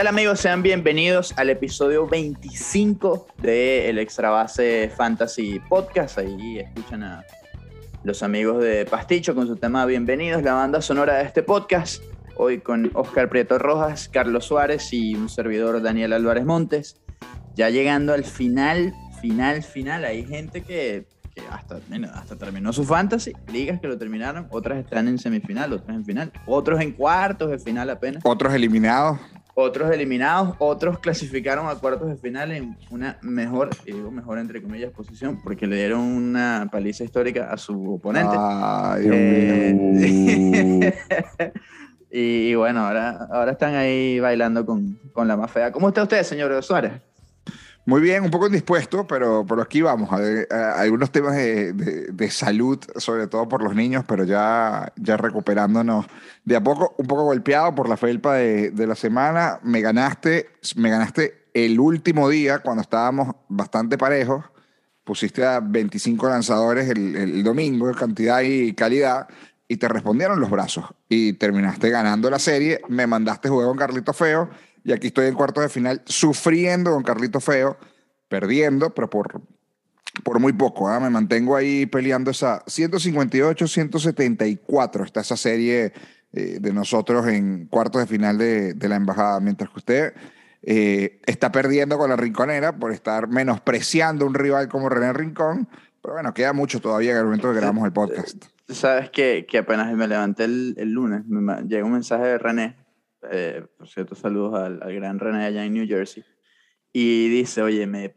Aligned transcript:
tal 0.00 0.06
amigos? 0.06 0.40
Sean 0.40 0.62
bienvenidos 0.62 1.34
al 1.36 1.50
episodio 1.50 2.06
25 2.06 3.26
de 3.42 3.90
el 3.90 3.98
Extra 3.98 4.30
Base 4.30 4.90
Fantasy 4.96 5.60
Podcast. 5.68 6.16
Ahí 6.16 6.58
escuchan 6.58 7.02
a 7.02 7.22
los 8.02 8.22
amigos 8.22 8.62
de 8.62 8.86
Pasticho 8.86 9.34
con 9.34 9.46
su 9.46 9.56
tema 9.56 9.84
Bienvenidos, 9.84 10.42
la 10.42 10.54
banda 10.54 10.80
sonora 10.80 11.18
de 11.18 11.24
este 11.24 11.42
podcast. 11.42 12.02
Hoy 12.36 12.60
con 12.60 12.90
Oscar 12.94 13.28
Prieto 13.28 13.58
Rojas, 13.58 14.08
Carlos 14.08 14.46
Suárez 14.46 14.90
y 14.94 15.14
un 15.16 15.28
servidor 15.28 15.82
Daniel 15.82 16.14
Álvarez 16.14 16.46
Montes. 16.46 16.96
Ya 17.54 17.68
llegando 17.68 18.14
al 18.14 18.24
final, 18.24 18.94
final, 19.20 19.62
final. 19.62 20.06
Hay 20.06 20.24
gente 20.24 20.62
que, 20.62 21.04
que 21.34 21.42
hasta, 21.50 21.78
hasta 22.14 22.36
terminó 22.36 22.72
su 22.72 22.84
fantasy, 22.84 23.34
ligas 23.52 23.78
que 23.82 23.88
lo 23.88 23.98
terminaron, 23.98 24.48
otras 24.50 24.78
están 24.78 25.08
en 25.08 25.18
semifinal, 25.18 25.74
otras 25.74 25.94
en 25.94 26.06
final, 26.06 26.32
otros 26.46 26.80
en 26.80 26.92
cuartos 26.92 27.50
de 27.50 27.58
final 27.58 27.90
apenas. 27.90 28.22
Otros 28.24 28.54
eliminados 28.54 29.18
otros 29.60 29.90
eliminados, 29.90 30.54
otros 30.58 30.98
clasificaron 30.98 31.68
a 31.68 31.74
cuartos 31.76 32.08
de 32.08 32.16
final 32.16 32.50
en 32.52 32.76
una 32.90 33.18
mejor, 33.22 33.70
y 33.84 33.92
digo 33.92 34.10
mejor 34.10 34.38
entre 34.38 34.62
comillas, 34.62 34.92
posición, 34.92 35.40
porque 35.42 35.66
le 35.66 35.76
dieron 35.76 36.00
una 36.00 36.68
paliza 36.70 37.04
histórica 37.04 37.50
a 37.50 37.56
su 37.56 37.94
oponente. 37.94 38.34
Ay, 38.38 39.02
Dios 39.02 39.16
mío. 39.16 40.92
Eh, 42.12 42.48
y, 42.50 42.54
bueno, 42.56 42.88
ahora, 42.88 43.28
ahora 43.30 43.52
están 43.52 43.76
ahí 43.76 44.18
bailando 44.18 44.66
con, 44.66 44.98
con 45.12 45.28
la 45.28 45.36
más 45.36 45.48
fea. 45.48 45.70
¿Cómo 45.70 45.86
está 45.86 46.02
usted, 46.02 46.24
señor 46.24 46.60
Suárez? 46.60 47.00
Muy 47.86 48.02
bien, 48.02 48.22
un 48.22 48.30
poco 48.30 48.46
indispuesto, 48.46 49.06
pero 49.06 49.44
por 49.46 49.60
aquí 49.60 49.80
vamos. 49.80 50.10
A, 50.12 50.80
algunos 50.80 51.10
temas 51.10 51.34
de, 51.34 51.72
de, 51.72 52.30
salud, 52.30 52.78
sobre 52.96 53.26
todo 53.26 53.48
por 53.48 53.62
los 53.62 53.74
niños, 53.74 54.04
pero 54.06 54.24
ya, 54.24 54.92
ya 54.96 55.16
recuperándonos 55.16 56.06
de 56.44 56.56
a 56.56 56.62
poco, 56.62 56.94
un 56.98 57.06
poco 57.06 57.24
golpeado 57.24 57.74
por 57.74 57.88
la 57.88 57.96
felpa 57.96 58.34
de, 58.34 58.70
de 58.70 58.86
la 58.86 58.94
semana. 58.94 59.60
Me 59.62 59.80
ganaste, 59.80 60.50
me 60.76 60.90
ganaste 60.90 61.48
el 61.54 61.80
último 61.80 62.28
día 62.28 62.58
cuando 62.58 62.82
estábamos 62.82 63.34
bastante 63.48 63.96
parejos. 63.96 64.44
Pusiste 65.02 65.44
a 65.44 65.60
25 65.60 66.28
lanzadores 66.28 66.88
el, 66.90 67.16
el 67.16 67.42
domingo, 67.42 67.90
cantidad 67.92 68.42
y 68.42 68.74
calidad, 68.74 69.26
y 69.66 69.78
te 69.78 69.88
respondieron 69.88 70.38
los 70.38 70.50
brazos. 70.50 70.84
Y 71.08 71.32
terminaste 71.32 71.88
ganando 71.88 72.28
la 72.28 72.38
serie. 72.38 72.82
Me 72.88 73.06
mandaste 73.06 73.48
jugar 73.48 73.68
con 73.68 73.78
Carlito 73.78 74.12
Feo 74.12 74.50
y 74.84 74.92
aquí 74.92 75.08
estoy 75.08 75.26
en 75.26 75.34
cuartos 75.34 75.62
de 75.62 75.68
final 75.68 76.00
sufriendo 76.06 76.92
con 76.92 77.02
Carlito 77.02 77.40
Feo, 77.40 77.76
perdiendo, 78.28 78.94
pero 78.94 79.10
por, 79.10 79.42
por 80.22 80.38
muy 80.40 80.52
poco. 80.52 80.88
¿ah? 80.88 81.00
Me 81.00 81.10
mantengo 81.10 81.56
ahí 81.56 81.86
peleando 81.86 82.30
esa 82.30 82.64
158-174. 82.64 85.04
Está 85.04 85.20
esa 85.20 85.36
serie 85.36 85.92
eh, 86.32 86.58
de 86.60 86.72
nosotros 86.72 87.26
en 87.26 87.66
cuartos 87.66 88.00
de 88.00 88.06
final 88.06 88.38
de, 88.38 88.74
de 88.74 88.88
la 88.88 88.94
embajada. 88.96 89.40
Mientras 89.40 89.70
que 89.70 89.78
usted 89.78 90.14
eh, 90.62 91.20
está 91.26 91.50
perdiendo 91.52 91.98
con 91.98 92.08
la 92.10 92.16
rinconera 92.16 92.76
por 92.76 92.92
estar 92.92 93.28
menospreciando 93.28 94.26
un 94.26 94.34
rival 94.34 94.68
como 94.68 94.88
René 94.88 95.12
Rincón. 95.12 95.68
Pero 96.02 96.14
bueno, 96.14 96.32
queda 96.32 96.54
mucho 96.54 96.80
todavía 96.80 97.12
en 97.12 97.18
el 97.18 97.24
momento 97.24 97.50
que 97.50 97.58
grabamos 97.58 97.84
el 97.84 97.92
podcast. 97.92 98.42
Sabes 98.68 99.10
que, 99.10 99.46
que 99.48 99.58
apenas 99.58 99.92
me 99.94 100.08
levanté 100.08 100.44
el, 100.44 100.74
el 100.78 100.92
lunes, 100.92 101.26
me 101.26 101.82
un 101.82 101.92
mensaje 101.92 102.24
de 102.24 102.38
René 102.38 102.76
eh, 103.30 103.64
por 103.76 103.88
cierto, 103.88 104.14
saludos 104.14 104.54
al, 104.54 104.78
gran 104.94 105.18
René 105.18 105.44
allá 105.44 105.64
en 105.64 105.74
New 105.74 105.86
Jersey, 105.86 106.24
y 106.92 107.28
dice, 107.28 107.62
oye, 107.62 107.86
me 107.86 108.14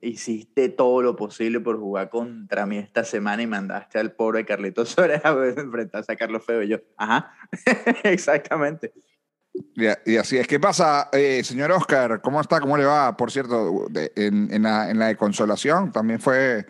hiciste 0.00 0.70
todo 0.70 1.02
lo 1.02 1.16
posible 1.16 1.60
por 1.60 1.78
jugar 1.78 2.08
contra 2.08 2.64
mí 2.64 2.78
esta 2.78 3.04
semana 3.04 3.42
y 3.42 3.46
mandaste 3.46 3.98
al 3.98 4.12
pobre 4.12 4.44
Carlito 4.46 4.86
Suárez 4.86 5.20
a 5.24 5.30
enfrentarse 5.30 6.12
a 6.12 6.16
Carlos 6.16 6.44
Feo 6.44 6.62
y 6.62 6.68
yo, 6.68 6.78
ajá, 6.96 7.34
exactamente. 8.04 8.92
Y, 9.74 10.16
así 10.16 10.38
es. 10.38 10.46
¿Qué 10.46 10.60
pasa, 10.60 11.08
eh, 11.12 11.42
señor 11.42 11.72
Oscar? 11.72 12.20
¿Cómo 12.22 12.40
está? 12.40 12.60
¿Cómo 12.60 12.76
le 12.76 12.84
va? 12.84 13.16
Por 13.16 13.32
cierto, 13.32 13.88
en, 14.14 14.52
en, 14.52 14.62
la, 14.62 14.88
en 14.88 14.98
la 15.00 15.08
de 15.08 15.16
consolación 15.16 15.90
también 15.90 16.20
fue 16.20 16.64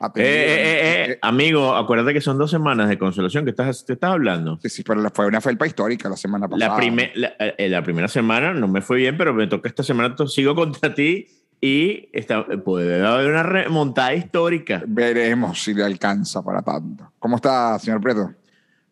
eh, 0.00 0.08
eh, 0.16 1.06
eh, 1.10 1.18
amigo, 1.20 1.74
acuérdate 1.76 2.14
que 2.14 2.22
son 2.22 2.38
dos 2.38 2.50
semanas 2.50 2.88
de 2.88 2.98
consolación 2.98 3.44
que 3.44 3.50
estás, 3.50 3.84
te 3.84 3.92
estás 3.92 4.12
hablando. 4.12 4.58
Sí, 4.62 4.70
sí, 4.70 4.82
pero 4.82 5.02
fue 5.10 5.26
una 5.26 5.42
felpa 5.42 5.66
histórica 5.66 6.08
la 6.08 6.16
semana 6.16 6.48
pasada. 6.48 6.78
La, 7.14 7.36
la, 7.68 7.82
primera 7.82 8.08
semana 8.08 8.54
no 8.54 8.66
me 8.66 8.80
fue 8.80 8.96
bien, 8.96 9.18
pero 9.18 9.34
me 9.34 9.46
toca 9.46 9.68
esta 9.68 9.82
semana, 9.82 10.14
sigo 10.26 10.54
contra 10.54 10.94
ti 10.94 11.26
y 11.60 12.08
está, 12.12 12.46
puede 12.46 13.04
haber 13.06 13.30
una 13.30 13.42
remontada 13.42 14.14
histórica. 14.14 14.82
Veremos 14.86 15.62
si 15.62 15.74
le 15.74 15.84
alcanza 15.84 16.42
para 16.42 16.62
tanto. 16.62 17.12
¿Cómo 17.18 17.36
está, 17.36 17.78
señor 17.78 18.00
Preto? 18.00 18.32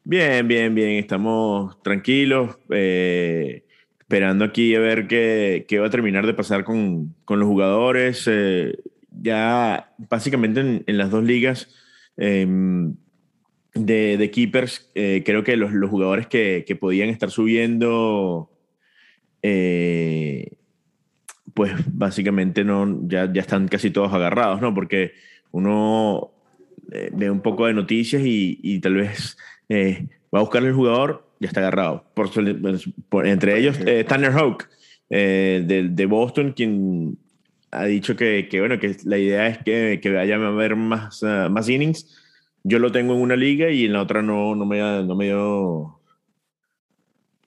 Bien, 0.04 0.46
bien, 0.46 0.74
bien. 0.74 0.90
Estamos 0.98 1.82
tranquilos, 1.82 2.58
esperando 2.68 4.44
aquí 4.44 4.74
a 4.74 4.80
ver 4.80 5.06
qué, 5.06 5.64
qué, 5.66 5.78
va 5.78 5.86
a 5.86 5.90
terminar 5.90 6.26
de 6.26 6.34
pasar 6.34 6.64
con, 6.64 7.14
con 7.24 7.38
los 7.38 7.48
jugadores 7.48 8.28
ya 9.10 9.92
básicamente 9.98 10.82
en, 10.86 10.98
las 10.98 11.10
dos 11.10 11.24
ligas 11.24 11.68
em, 12.16 12.94
de, 13.74 14.16
de, 14.16 14.30
keepers, 14.30 14.90
eh, 14.94 15.22
creo 15.24 15.44
que 15.44 15.56
los, 15.56 15.72
los 15.72 15.90
jugadores 15.90 16.26
que, 16.26 16.64
que, 16.66 16.76
podían 16.76 17.08
estar 17.08 17.30
subiendo, 17.30 18.50
eh, 19.42 20.52
pues 21.54 21.72
básicamente 21.86 22.64
no, 22.64 23.00
ya, 23.08 23.32
ya 23.32 23.40
están 23.40 23.68
casi 23.68 23.90
todos 23.90 24.12
agarrados, 24.12 24.60
¿no? 24.60 24.74
Porque 24.74 25.12
uno 25.50 26.32
eh, 26.92 27.10
ve 27.12 27.30
un 27.30 27.40
poco 27.40 27.66
de 27.66 27.74
noticias 27.74 28.22
y, 28.24 28.58
y 28.62 28.80
tal 28.80 28.94
vez 28.94 29.36
va 29.70 30.38
a 30.38 30.42
buscar 30.42 30.64
el 30.64 30.72
jugador, 30.72 31.28
ya 31.40 31.48
está 31.48 31.60
agarrado. 31.60 32.04
Por, 32.14 32.30
por 33.08 33.26
entre 33.26 33.58
ellos, 33.58 33.78
Tanner 34.06 34.32
Hawk. 34.32 34.68
de, 35.08 35.88
de, 35.90 36.06
Boston, 36.06 36.52
quien 36.52 37.18
ha 37.70 37.84
dicho 37.84 38.16
que, 38.16 38.48
que, 38.48 38.60
bueno, 38.60 38.78
que 38.78 38.96
la 39.04 39.18
idea 39.18 39.46
es 39.48 39.58
que, 39.58 40.00
que 40.02 40.12
vaya 40.12 40.36
a 40.36 40.48
haber 40.48 40.76
más, 40.76 41.22
uh, 41.22 41.50
más 41.50 41.68
innings. 41.68 42.16
Yo 42.64 42.78
lo 42.78 42.92
tengo 42.92 43.14
en 43.14 43.20
una 43.20 43.36
liga 43.36 43.70
y 43.70 43.84
en 43.84 43.92
la 43.92 44.02
otra 44.02 44.22
no, 44.22 44.54
no, 44.54 44.64
me, 44.64 44.78
no, 45.04 45.14
me 45.14 45.26
dio, 45.26 46.00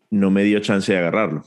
no 0.10 0.32
me 0.32 0.44
dio 0.44 0.60
chance 0.60 0.92
de 0.92 1.00
agarrarlo. 1.00 1.44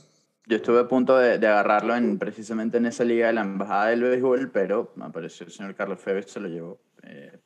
Yo 0.47 0.57
estuve 0.57 0.79
a 0.79 0.87
punto 0.87 1.17
de, 1.17 1.39
de, 1.39 1.47
agarrarlo 1.47 1.95
en, 1.95 2.19
precisamente 2.19 2.77
en 2.77 2.85
esa 2.85 3.03
liga 3.03 3.27
de 3.27 3.33
la 3.33 3.41
Embajada 3.41 3.87
del 3.87 4.03
Béisbol, 4.03 4.51
pero 4.51 4.93
me 4.95 5.05
apareció 5.05 5.45
el 5.45 5.51
señor 5.51 5.73
Carlos 5.75 5.99
Febres, 5.99 6.29
se 6.29 6.39
lo 6.39 6.47
llevó. 6.47 6.79
Eh, 7.03 7.39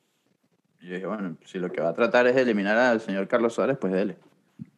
yo 0.82 0.94
dije, 0.94 1.06
bueno, 1.06 1.38
si 1.46 1.60
lo 1.60 1.72
que 1.72 1.82
va 1.82 1.90
a 1.90 1.94
tratar 1.94 2.28
es 2.28 2.36
eliminar 2.36 2.78
al 2.78 3.00
señor 3.00 3.28
Carlos 3.28 3.54
Suárez, 3.54 3.78
pues 3.80 3.94
dele. 3.94 4.18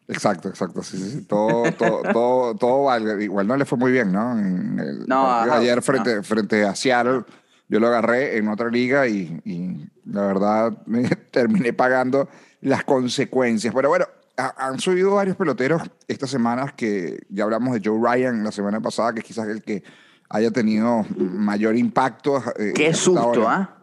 Exacto, 0.08 0.50
exacto. 0.50 0.84
Sí, 0.84 0.98
sí, 0.98 1.22
Todo, 1.26 1.72
todo, 1.74 2.02
todo, 2.12 2.56
todo 2.56 3.20
Igual 3.22 3.48
no 3.48 3.56
le 3.56 3.66
fue 3.66 3.78
muy 3.78 3.92
bien, 3.92 4.12
¿no? 4.12 4.36
no, 4.36 5.32
ayer 5.32 5.82
frente, 5.82 6.22
frente 6.24 6.66
a 6.66 6.76
Seattle, 6.76 7.24
yo 7.70 7.80
lo 7.80 7.88
agarré 7.88 8.38
en 8.38 8.48
otra 8.50 8.70
liga 8.70 9.08
y, 9.08 9.42
y 9.46 9.90
la 10.06 10.26
verdad 10.26 10.78
me 10.86 11.08
terminé 11.32 11.74
pagando 11.74 12.28
las 12.62 12.84
consecuencias. 12.84 13.74
Pero 13.74 13.90
bueno, 13.90 14.06
han 14.36 14.80
subido 14.80 15.16
varios 15.16 15.38
peloteros 15.38 15.82
estas 16.08 16.30
semanas 16.30 16.74
que 16.74 17.20
ya 17.30 17.44
hablamos 17.44 17.74
de 17.74 17.82
Joe 17.84 18.00
Ryan 18.02 18.44
la 18.44 18.52
semana 18.52 18.80
pasada, 18.82 19.14
que 19.14 19.22
quizás 19.22 19.48
el 19.48 19.62
que 19.62 19.84
haya 20.30 20.52
tenido 20.52 21.06
mayor 21.18 21.76
impacto. 21.76 22.44
Eh, 22.58 22.74
Qué 22.74 22.94
susto, 22.94 23.48
¿ah? 23.48 23.78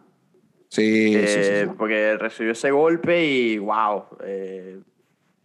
Sí, 0.69 1.13
sí, 1.13 1.19
sí, 1.19 1.39
eh, 1.41 1.69
Porque 1.77 2.15
recibió 2.17 2.51
ese 2.51 2.71
golpe 2.71 3.25
y 3.25 3.57
wow. 3.57 4.05
Eh, 4.23 4.81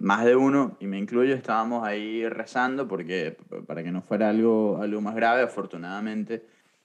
más 0.05 0.23
de 0.27 0.37
uno, 0.37 0.77
y 0.81 0.87
me 0.87 0.99
incluyo, 0.99 1.35
estábamos 1.35 1.83
ahí 1.83 2.29
rezando 2.29 2.87
porque 2.87 3.39
para 3.67 3.83
que 3.83 3.91
no 3.91 4.03
fuera 4.03 4.29
algo, 4.29 4.79
algo 4.83 5.01
más 5.01 5.15
grave, 5.15 5.41
afortunadamente 5.41 6.45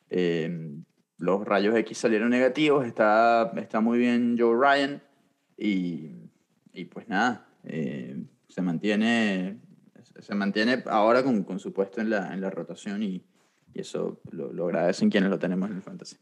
eh, 0.09 0.71
los 1.17 1.43
rayos 1.43 1.75
X 1.75 1.97
salieron 1.97 2.29
negativos, 2.29 2.85
está, 2.85 3.51
está 3.57 3.81
muy 3.81 3.99
bien 3.99 4.37
Joe 4.39 4.55
Ryan 4.57 5.01
y, 5.57 6.11
y 6.71 6.85
pues 6.85 7.09
nada, 7.09 7.45
eh, 7.65 8.23
se, 8.47 8.61
mantiene, 8.61 9.57
se 10.19 10.33
mantiene 10.33 10.81
ahora 10.85 11.21
con, 11.21 11.43
con 11.43 11.59
su 11.59 11.73
puesto 11.73 11.99
en 11.99 12.11
la, 12.11 12.33
en 12.33 12.39
la 12.39 12.49
rotación 12.49 13.03
y, 13.03 13.21
y 13.73 13.81
eso 13.81 14.21
lo, 14.31 14.53
lo 14.53 14.67
agradecen 14.67 15.09
quienes 15.09 15.29
lo 15.29 15.37
tenemos 15.37 15.69
en 15.69 15.75
el 15.75 15.81
fantasy. 15.81 16.15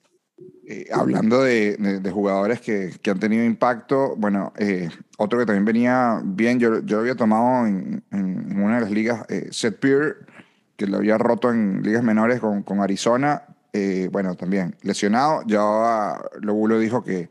Eh, 0.70 0.86
hablando 0.92 1.42
de, 1.42 1.78
de, 1.78 2.12
jugadores 2.12 2.60
que, 2.60 2.92
que, 3.02 3.10
han 3.10 3.20
tenido 3.20 3.44
impacto, 3.46 4.16
bueno, 4.18 4.52
eh, 4.58 4.90
otro 5.18 5.40
que 5.40 5.46
también 5.46 5.64
venía 5.64 6.22
bien, 6.24 6.60
yo, 6.60 6.82
yo 6.82 7.00
había 7.00 7.16
tomado 7.16 7.66
en, 7.66 8.04
en, 8.12 8.62
una 8.62 8.76
de 8.76 8.82
las 8.82 8.92
ligas, 8.92 9.26
eh, 9.30 9.48
Seth 9.52 9.80
Peer, 9.80 10.28
que 10.76 10.86
lo 10.86 10.98
había 10.98 11.18
roto 11.18 11.52
en 11.52 11.82
ligas 11.84 12.04
menores 12.04 12.42
con, 12.42 12.64
con 12.64 12.82
Arizona, 12.82 13.44
eh, 13.72 14.10
bueno, 14.12 14.36
también 14.36 14.76
lesionado, 14.82 15.42
ya 15.48 16.20
Lobulo 16.42 16.80
dijo 16.80 17.02
que, 17.02 17.30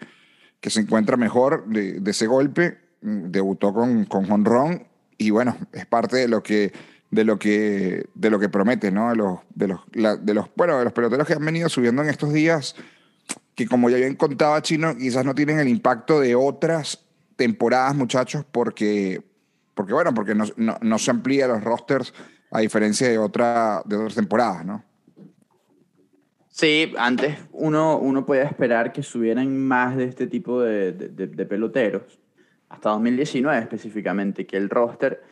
que 0.61 0.71
se 0.71 0.81
encuentra 0.81 1.19
mejor 1.19 1.67
de, 1.69 2.01
de 2.01 2.11
ese 2.11 2.27
golpe, 2.27 2.79
debutó 3.03 3.75
con, 3.75 4.07
con 4.07 4.31
honrón 4.33 4.87
y 5.19 5.31
bueno, 5.31 5.57
es 5.73 5.85
parte 5.85 6.17
de 6.17 6.29
lo 6.29 6.43
que 6.43 6.73
de 7.11 7.25
lo 7.25 7.39
que 7.39 8.07
de 8.15 8.31
lo 8.31 8.41
que 8.41 8.49
promete, 8.49 8.91
¿no? 8.91 9.11
De 9.11 9.17
los 9.17 9.39
de 9.55 9.69
los 9.69 9.81
de 9.93 10.35
los 10.35 10.47
bueno, 10.57 10.79
de 10.79 10.85
los 10.85 10.93
peloteros 10.93 11.27
que 11.27 11.35
han 11.35 11.45
venido 11.45 11.69
subiendo 11.69 12.03
en 12.03 12.09
estos 12.09 12.33
días 12.33 12.75
que 13.57 13.67
como 13.67 13.89
ya 13.91 13.97
bien 13.97 14.15
contaba 14.15 14.61
Chino, 14.63 14.97
quizás 14.97 15.25
no 15.25 15.35
tienen 15.35 15.59
el 15.59 15.67
impacto 15.67 16.21
de 16.21 16.35
otras 16.35 17.03
temporadas, 17.37 17.97
muchachos, 17.97 18.45
porque, 18.53 19.23
porque 19.75 19.95
bueno, 19.95 20.13
porque 20.15 20.35
no, 20.35 20.45
no, 20.57 20.99
se 20.99 21.11
amplía 21.11 21.49
los 21.49 21.65
rosters 21.65 22.13
a 22.51 22.61
diferencia 22.61 23.09
de, 23.09 23.19
otra, 23.19 23.83
de 23.87 23.97
otras 23.97 24.15
temporadas, 24.15 24.65
¿no? 24.65 24.85
Sí, 26.49 26.93
antes 26.99 27.37
uno, 27.53 27.99
uno 27.99 28.25
podía 28.25 28.45
esperar 28.45 28.93
que 28.93 29.03
subieran 29.03 29.57
más 29.57 29.97
de 29.97 30.05
este 30.05 30.27
tipo 30.27 30.63
de, 30.63 30.93
de, 30.93 31.27
de 31.27 31.47
peloteros, 31.47 32.21
hasta 32.69 32.91
2019 32.91 33.59
específicamente, 33.59 34.47
que 34.47 34.59
el 34.59 34.69
roster 34.69 35.23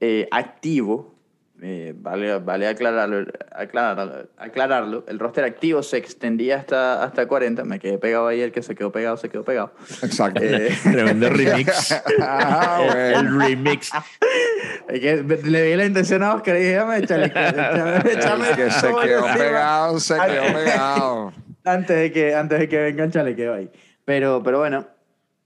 eh, 0.00 0.28
activo 0.30 1.13
eh, 1.62 1.94
vale, 1.96 2.38
vale 2.40 2.66
aclararlo, 2.66 3.26
aclararlo, 3.52 4.28
aclararlo, 4.36 5.04
el 5.06 5.18
roster 5.20 5.44
activo 5.44 5.84
se 5.84 5.98
extendía 5.98 6.56
hasta, 6.56 7.04
hasta 7.04 7.26
40, 7.26 7.64
me 7.64 7.78
quedé 7.78 7.96
pegado 7.96 8.26
ahí, 8.26 8.40
el 8.40 8.50
que 8.50 8.60
se 8.62 8.74
quedó 8.74 8.90
pegado, 8.90 9.16
se 9.16 9.28
quedó 9.28 9.44
pegado. 9.44 9.72
Exacto. 10.02 10.42
Eh, 10.42 10.76
Tremendo 10.82 11.28
remix. 11.30 11.92
Ah, 12.20 12.82
bueno. 12.84 13.20
el 13.20 13.40
remix. 13.40 13.92
Es 14.88 15.00
que 15.00 15.22
le 15.44 15.62
di 15.62 15.76
la 15.76 15.84
intención 15.86 16.24
a 16.24 16.34
Oscar 16.34 16.56
y 16.56 16.58
dije, 16.58 16.72
déjame 16.72 16.98
echarle, 16.98 17.26
echarle, 17.26 18.12
echarle 18.12 18.50
El 18.50 18.56
que 18.56 18.70
se 18.70 18.86
quedó 18.88 19.02
encima 19.02 19.34
pegado, 19.34 20.00
se 20.00 20.14
quedó 20.14 20.58
pegado. 20.58 21.32
antes 21.64 21.96
de 21.96 22.12
que, 22.12 22.34
antes 22.34 22.58
de 22.58 22.68
que 22.68 22.78
venga 22.78 23.04
el 23.04 23.12
chalequeo 23.12 23.54
ahí. 23.54 23.70
Pero, 24.04 24.42
pero 24.42 24.58
bueno, 24.58 24.88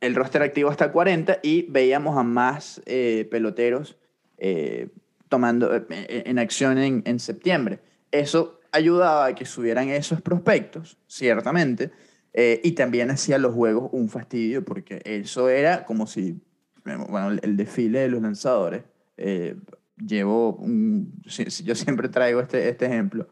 el 0.01 0.15
roster 0.15 0.43
activo 0.43 0.71
hasta 0.71 0.91
40 0.91 1.41
y 1.43 1.67
veíamos 1.69 2.17
a 2.17 2.23
más 2.23 2.81
eh, 2.87 3.29
peloteros 3.31 3.99
eh, 4.39 4.89
tomando 5.29 5.75
eh, 5.75 5.85
en 6.27 6.39
acción 6.39 6.79
en, 6.79 7.03
en 7.07 7.19
septiembre. 7.21 7.81
Eso 8.11 8.61
ayudaba 8.73 9.27
a 9.27 9.35
que 9.35 9.45
subieran 9.45 9.89
esos 9.89 10.21
prospectos, 10.21 10.99
ciertamente, 11.07 11.91
eh, 12.33 12.61
y 12.63 12.73
también 12.73 13.11
hacía 13.11 13.39
los 13.39 13.55
juegos 13.55 13.91
un 13.93 14.09
fastidio, 14.09 14.65
porque 14.65 15.01
eso 15.05 15.49
era 15.49 15.85
como 15.85 16.07
si, 16.07 16.41
bueno, 16.85 17.31
el, 17.31 17.41
el 17.43 17.57
desfile 17.57 18.01
de 18.01 18.09
los 18.09 18.23
lanzadores. 18.23 18.83
eh, 19.17 19.57
llevo 20.07 20.55
un, 20.55 21.13
yo 21.25 21.75
siempre 21.75 22.09
traigo 22.09 22.41
este, 22.41 22.69
este 22.69 22.87
ejemplo. 22.87 23.29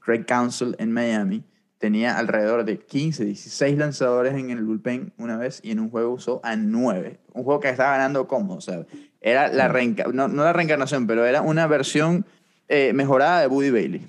Craig 0.00 0.24
Council 0.24 0.76
en 0.78 0.92
Miami 0.92 1.44
tenía 1.78 2.18
alrededor 2.18 2.64
de 2.64 2.78
15, 2.78 3.24
16 3.24 3.78
lanzadores 3.78 4.34
en 4.34 4.50
el 4.50 4.64
bullpen 4.64 5.12
una 5.16 5.38
vez 5.38 5.60
y 5.62 5.70
en 5.70 5.80
un 5.80 5.90
juego 5.90 6.12
usó 6.12 6.40
a 6.44 6.56
9. 6.56 7.20
Un 7.32 7.44
juego 7.44 7.60
que 7.60 7.70
estaba 7.70 7.92
ganando 7.92 8.28
cómodo, 8.28 8.58
o 8.58 8.60
sea, 8.60 8.86
era 9.20 9.48
la 9.52 9.68
reenca 9.68 10.04
no, 10.12 10.28
no 10.28 10.44
la 10.44 10.52
reencarnación, 10.52 11.06
pero 11.06 11.24
era 11.26 11.42
una 11.42 11.66
versión 11.66 12.24
eh, 12.68 12.92
mejorada 12.92 13.40
de 13.40 13.46
Buddy 13.48 13.70
Bailey. 13.70 14.00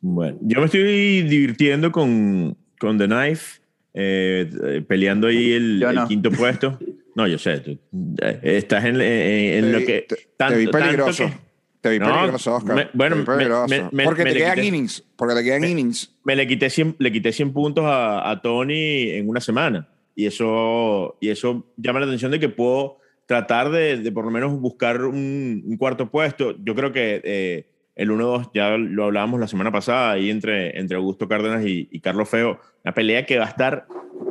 Bueno, 0.00 0.38
yo 0.42 0.60
me 0.60 0.66
estoy 0.66 1.22
divirtiendo 1.22 1.90
con, 1.90 2.56
con 2.78 2.98
The 2.98 3.06
Knife, 3.06 3.60
eh, 3.94 4.50
eh, 4.64 4.84
peleando 4.86 5.28
ahí 5.28 5.52
el, 5.52 5.80
Yo 5.80 5.88
el 5.90 5.94
no. 5.96 6.08
quinto 6.08 6.30
puesto. 6.30 6.78
No, 7.16 7.28
yo 7.28 7.38
sé, 7.38 7.60
tú, 7.60 7.78
eh, 8.22 8.40
estás 8.42 8.84
en, 8.86 9.00
en- 9.00 9.02
en 9.02 9.64
Te 9.66 9.70
lo 9.70 9.78
vi- 9.78 9.84
que... 9.86 10.00
te, 10.08 10.16
tanto- 10.36 10.54
te 10.54 10.58
vi 10.58 10.64
tanto 10.66 10.78
peligroso. 10.84 11.26
que- 11.26 11.32
Te 11.80 11.90
vi 11.90 11.98
No, 12.00 12.06
peligroso, 12.12 12.56
Oscar. 12.56 12.74
me- 12.74 12.88
bueno, 12.92 13.14
te 13.14 13.20
vi 13.20 13.26
peligroso. 13.26 13.68
me- 13.68 13.88
me- 13.92 14.02
porque 14.04 14.24
te 14.24 14.34
quedan 14.34 14.56
quité- 14.58 14.66
innings. 14.66 15.04
Porque 15.14 15.34
te 15.36 15.44
quedan 15.44 15.62
innings. 15.62 16.12
me 16.24 16.34
le 16.34 16.44
quité 16.48 16.68
100, 16.70 16.96
le 16.98 17.12
quité 17.12 17.30
100 17.32 17.52
puntos 17.52 17.84
a, 17.86 18.28
a 18.28 18.42
Tony 18.42 19.10
en 19.10 19.28
una 19.28 19.40
semana. 19.40 19.86
Y 20.16 20.26
eso, 20.26 21.16
y 21.20 21.28
eso 21.28 21.72
llama 21.76 22.00
la 22.00 22.06
atención 22.06 22.32
de 22.32 22.40
que 22.40 22.48
puedo 22.48 22.98
tratar 23.26 23.70
de, 23.70 23.96
de 23.98 24.12
por 24.12 24.24
lo 24.24 24.30
menos 24.30 24.58
buscar 24.60 25.02
un, 25.02 25.62
un 25.64 25.76
cuarto 25.76 26.10
puesto. 26.10 26.54
Yo 26.62 26.74
creo 26.74 26.92
que 26.92 27.20
eh, 27.24 27.66
el 27.94 28.10
1-2 28.10 28.50
ya 28.54 28.76
lo 28.76 29.04
hablábamos 29.04 29.40
la 29.40 29.46
semana 29.48 29.72
pasada 29.72 30.12
ahí 30.12 30.30
entre, 30.30 30.78
entre 30.78 30.96
Augusto 30.96 31.28
Cárdenas 31.28 31.64
y, 31.64 31.88
y 31.90 32.00
Carlos 32.00 32.28
Feo. 32.28 32.58
Una 32.84 32.92
pelea 32.94 33.24
que 33.26 33.38
va 33.38 33.46
a 33.46 33.48
estar 33.48 33.86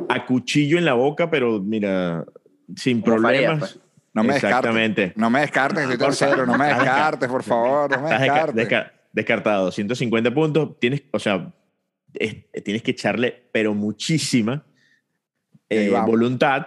a 0.08 0.26
cuchillo 0.26 0.78
en 0.78 0.84
la 0.84 0.94
boca, 0.94 1.30
pero 1.30 1.60
mira, 1.60 2.24
sin 2.76 3.00
Como 3.00 3.20
Farías, 3.22 3.42
problemas. 3.44 3.70
pues. 3.72 3.80
No 4.14 4.22
me 4.22 4.34
descartes. 4.34 4.58
Exactamente. 4.58 5.12
No 5.16 5.28
me 5.30 5.40
descartes, 5.40 5.82
estoy 5.82 5.98
tercero. 5.98 6.46
No 6.46 6.56
me 6.56 6.66
descartes, 6.66 7.28
por 7.28 7.42
favor. 7.42 7.90
No 7.90 8.00
me 8.08 8.16
descartes. 8.16 8.68
desca- 8.68 8.92
descartado. 9.12 9.72
150 9.72 10.32
puntos. 10.32 10.78
Tienes, 10.78 11.02
o 11.10 11.18
sea, 11.18 11.52
es- 12.14 12.36
tienes 12.62 12.82
que 12.84 12.92
echarle, 12.92 13.48
pero 13.50 13.74
muchísima 13.74 14.64
eh, 15.68 15.90
voluntad 16.06 16.66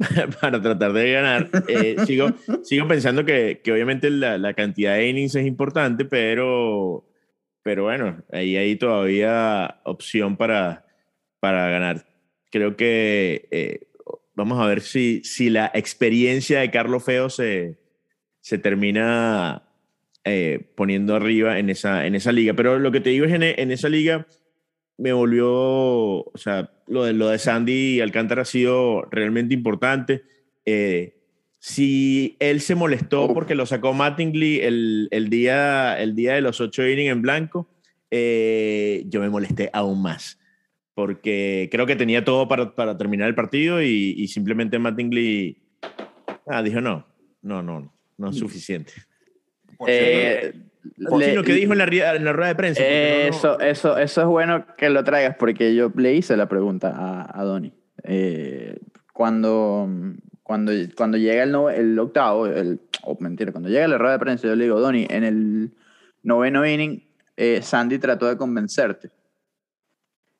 para 0.40 0.60
tratar 0.60 0.92
de 0.92 1.12
ganar. 1.12 1.50
Eh, 1.68 1.96
sigo, 2.06 2.28
sigo 2.62 2.88
pensando 2.88 3.24
que, 3.24 3.60
que 3.62 3.72
obviamente 3.72 4.10
la, 4.10 4.38
la 4.38 4.54
cantidad 4.54 4.94
de 4.94 5.08
innings 5.08 5.34
es 5.34 5.46
importante, 5.46 6.04
pero, 6.04 7.06
pero 7.62 7.84
bueno, 7.84 8.22
ahí 8.32 8.56
hay 8.56 8.76
todavía 8.76 9.80
opción 9.84 10.36
para, 10.36 10.86
para 11.38 11.68
ganar. 11.68 12.06
Creo 12.50 12.76
que 12.76 13.48
eh, 13.50 13.88
vamos 14.34 14.58
a 14.60 14.66
ver 14.66 14.80
si, 14.80 15.22
si 15.24 15.50
la 15.50 15.70
experiencia 15.74 16.60
de 16.60 16.70
Carlos 16.70 17.04
Feo 17.04 17.28
se, 17.28 17.78
se 18.40 18.58
termina 18.58 19.62
eh, 20.24 20.72
poniendo 20.76 21.14
arriba 21.14 21.58
en 21.58 21.68
esa, 21.68 22.06
en 22.06 22.14
esa 22.14 22.32
liga. 22.32 22.54
Pero 22.54 22.78
lo 22.78 22.90
que 22.90 23.00
te 23.00 23.10
digo 23.10 23.26
es, 23.26 23.32
en, 23.32 23.42
en 23.42 23.70
esa 23.70 23.88
liga 23.88 24.26
me 25.00 25.14
volvió, 25.14 25.48
o 25.50 26.32
sea, 26.36 26.70
lo 26.86 27.04
de, 27.04 27.14
lo 27.14 27.28
de 27.28 27.38
Sandy 27.38 28.00
Alcántara 28.02 28.42
ha 28.42 28.44
sido 28.44 29.02
realmente 29.10 29.54
importante. 29.54 30.22
Eh, 30.66 31.16
si 31.58 32.36
él 32.38 32.60
se 32.60 32.74
molestó 32.74 33.24
Uf. 33.24 33.32
porque 33.32 33.54
lo 33.54 33.64
sacó 33.64 33.94
Mattingly 33.94 34.60
el, 34.60 35.08
el, 35.10 35.30
día, 35.30 35.98
el 35.98 36.14
día 36.14 36.34
de 36.34 36.42
los 36.42 36.60
ocho 36.60 36.86
innings 36.86 37.12
en 37.12 37.22
blanco, 37.22 37.66
eh, 38.10 39.04
yo 39.06 39.20
me 39.20 39.30
molesté 39.30 39.70
aún 39.72 40.02
más. 40.02 40.38
Porque 40.92 41.70
creo 41.72 41.86
que 41.86 41.96
tenía 41.96 42.22
todo 42.22 42.46
para, 42.46 42.74
para 42.74 42.98
terminar 42.98 43.28
el 43.28 43.34
partido 43.34 43.82
y, 43.82 44.14
y 44.18 44.28
simplemente 44.28 44.78
Mattingly 44.78 45.62
ah, 46.46 46.62
dijo 46.62 46.82
no, 46.82 47.06
no, 47.40 47.62
no, 47.62 47.90
no 48.18 48.30
es 48.30 48.36
suficiente. 48.36 48.92
Por 49.78 49.88
cierto, 49.88 50.46
Eh, 50.46 50.69
le- 50.96 51.34
lo 51.34 51.42
que 51.42 51.52
dijo 51.52 51.72
en 51.72 51.78
la, 51.78 51.84
en 52.16 52.24
la 52.24 52.32
rueda 52.32 52.48
de 52.48 52.54
prensa. 52.54 52.80
no- 52.82 52.88
Eso, 52.88 53.60
eso, 53.60 53.98
eso 53.98 54.20
es 54.20 54.26
bueno 54.26 54.66
que 54.76 54.90
lo 54.90 55.04
traigas 55.04 55.36
porque 55.38 55.74
yo 55.74 55.92
le 55.96 56.14
hice 56.14 56.36
la 56.36 56.48
pregunta 56.48 56.92
a, 56.94 57.40
a 57.40 57.44
Donny. 57.44 57.72
Eh, 58.04 58.78
cuando, 59.12 59.88
cuando, 60.42 60.72
cuando 60.96 61.18
llega 61.18 61.42
el, 61.42 61.52
no- 61.52 61.70
el 61.70 61.98
octavo, 61.98 62.46
el, 62.46 62.80
oh, 63.02 63.16
mentira, 63.20 63.52
cuando 63.52 63.68
llega 63.68 63.86
la 63.88 63.98
rueda 63.98 64.12
de 64.14 64.18
prensa, 64.18 64.46
yo 64.48 64.56
le 64.56 64.64
digo, 64.64 64.80
Donny, 64.80 65.06
en 65.10 65.24
el 65.24 65.70
noveno 66.22 66.66
inning, 66.66 67.02
eh, 67.36 67.60
Sandy 67.62 67.98
trató 67.98 68.26
de 68.28 68.36
convencerte. 68.36 69.10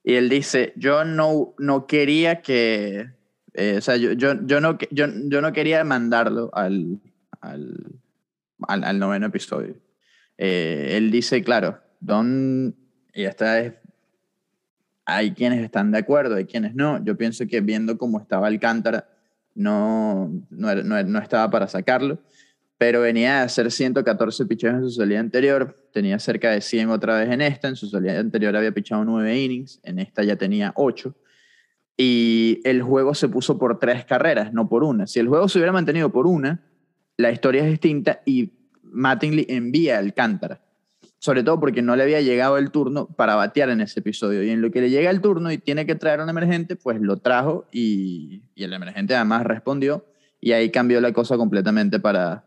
Y 0.02 0.14
él 0.14 0.28
dice, 0.30 0.72
yo 0.76 1.04
no, 1.04 1.54
no 1.58 1.86
quería 1.86 2.40
que, 2.40 3.10
eh, 3.52 3.74
o 3.76 3.80
sea, 3.82 3.96
yo, 3.96 4.12
yo, 4.12 4.32
yo, 4.46 4.60
no, 4.60 4.78
yo, 4.90 5.06
yo 5.24 5.42
no 5.42 5.52
quería 5.52 5.84
mandarlo 5.84 6.50
al, 6.54 6.98
al, 7.42 7.74
al, 8.66 8.84
al 8.84 8.98
noveno 8.98 9.26
episodio. 9.26 9.74
Eh, 10.42 10.96
él 10.96 11.10
dice, 11.10 11.42
claro, 11.42 11.78
Don, 12.00 12.74
y 13.12 13.24
esta 13.24 13.60
es, 13.60 13.74
hay 15.04 15.32
quienes 15.32 15.62
están 15.62 15.90
de 15.90 15.98
acuerdo, 15.98 16.36
hay 16.36 16.46
quienes 16.46 16.74
no. 16.74 17.04
Yo 17.04 17.14
pienso 17.14 17.46
que 17.46 17.60
viendo 17.60 17.98
cómo 17.98 18.18
estaba 18.18 18.46
Alcántara, 18.46 19.06
no, 19.54 20.32
no, 20.48 20.74
no, 20.76 21.02
no 21.02 21.18
estaba 21.18 21.50
para 21.50 21.68
sacarlo, 21.68 22.22
pero 22.78 23.02
venía 23.02 23.40
de 23.40 23.42
hacer 23.42 23.70
114 23.70 24.46
picheos 24.46 24.76
en 24.76 24.82
su 24.84 24.92
salida 24.92 25.20
anterior, 25.20 25.76
tenía 25.92 26.18
cerca 26.18 26.50
de 26.52 26.62
100 26.62 26.88
otra 26.88 27.18
vez 27.18 27.28
en 27.28 27.42
esta, 27.42 27.68
en 27.68 27.76
su 27.76 27.90
salida 27.90 28.18
anterior 28.18 28.56
había 28.56 28.72
pichado 28.72 29.04
9 29.04 29.38
innings, 29.38 29.78
en 29.82 29.98
esta 29.98 30.24
ya 30.24 30.36
tenía 30.36 30.72
8. 30.74 31.14
Y 31.98 32.62
el 32.64 32.80
juego 32.80 33.12
se 33.12 33.28
puso 33.28 33.58
por 33.58 33.78
tres 33.78 34.06
carreras, 34.06 34.54
no 34.54 34.70
por 34.70 34.84
una. 34.84 35.06
Si 35.06 35.20
el 35.20 35.28
juego 35.28 35.50
se 35.50 35.58
hubiera 35.58 35.72
mantenido 35.72 36.10
por 36.10 36.26
una, 36.26 36.64
la 37.18 37.30
historia 37.30 37.62
es 37.62 37.68
distinta 37.68 38.22
y 38.24 38.59
Mattingly 38.92 39.46
envía 39.48 39.96
a 39.96 39.98
Alcántara. 40.00 40.60
Sobre 41.18 41.42
todo 41.42 41.60
porque 41.60 41.82
no 41.82 41.96
le 41.96 42.02
había 42.02 42.22
llegado 42.22 42.56
el 42.56 42.70
turno 42.70 43.06
para 43.06 43.34
batear 43.34 43.68
en 43.68 43.82
ese 43.82 44.00
episodio. 44.00 44.42
Y 44.42 44.50
en 44.50 44.62
lo 44.62 44.70
que 44.70 44.80
le 44.80 44.88
llega 44.88 45.10
el 45.10 45.20
turno 45.20 45.52
y 45.52 45.58
tiene 45.58 45.84
que 45.84 45.94
traer 45.94 46.20
a 46.20 46.24
un 46.24 46.30
emergente, 46.30 46.76
pues 46.76 46.98
lo 47.00 47.18
trajo 47.18 47.66
y, 47.70 48.42
el 48.56 48.72
emergente 48.72 49.14
además 49.14 49.44
respondió. 49.44 50.06
Y 50.40 50.52
ahí 50.52 50.70
cambió 50.70 50.98
la 51.02 51.12
cosa 51.12 51.36
completamente 51.36 52.00
para, 52.00 52.44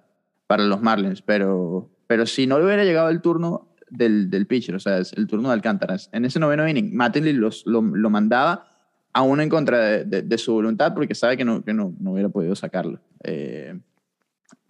para 0.48 0.64
los 0.64 0.82
Marlins. 0.82 1.22
Pero, 1.22 1.92
pero 2.08 2.26
si 2.26 2.48
no 2.48 2.58
le 2.58 2.66
hubiera 2.66 2.84
llegado 2.84 3.10
el 3.10 3.22
turno 3.22 3.76
del, 3.92 4.32
del 4.32 4.48
pitcher, 4.48 4.74
o 4.74 4.80
sea, 4.80 4.98
es 4.98 5.14
el 5.14 5.28
turno 5.28 5.50
de 5.50 5.54
Alcántara, 5.54 5.96
en 6.12 6.26
ese 6.26 6.40
noveno 6.40 6.68
inning, 6.68 6.96
Mattingly 6.96 7.34
los- 7.34 7.68
lo, 7.68 7.84
lo 7.84 8.10
mandaba 8.10 8.72
aún 9.14 9.40
en 9.40 9.50
contra 9.50 10.04
de 10.04 10.38
su 10.40 10.52
voluntad 10.54 10.96
porque 10.96 11.14
sabe 11.14 11.38
que 11.38 11.46
no, 11.46 11.64
que 11.64 11.76
no, 11.76 11.94
no 12.00 12.14
hubiera 12.14 12.30
podido 12.30 12.56
sacarlo. 12.56 13.00
Eh, 13.24 13.80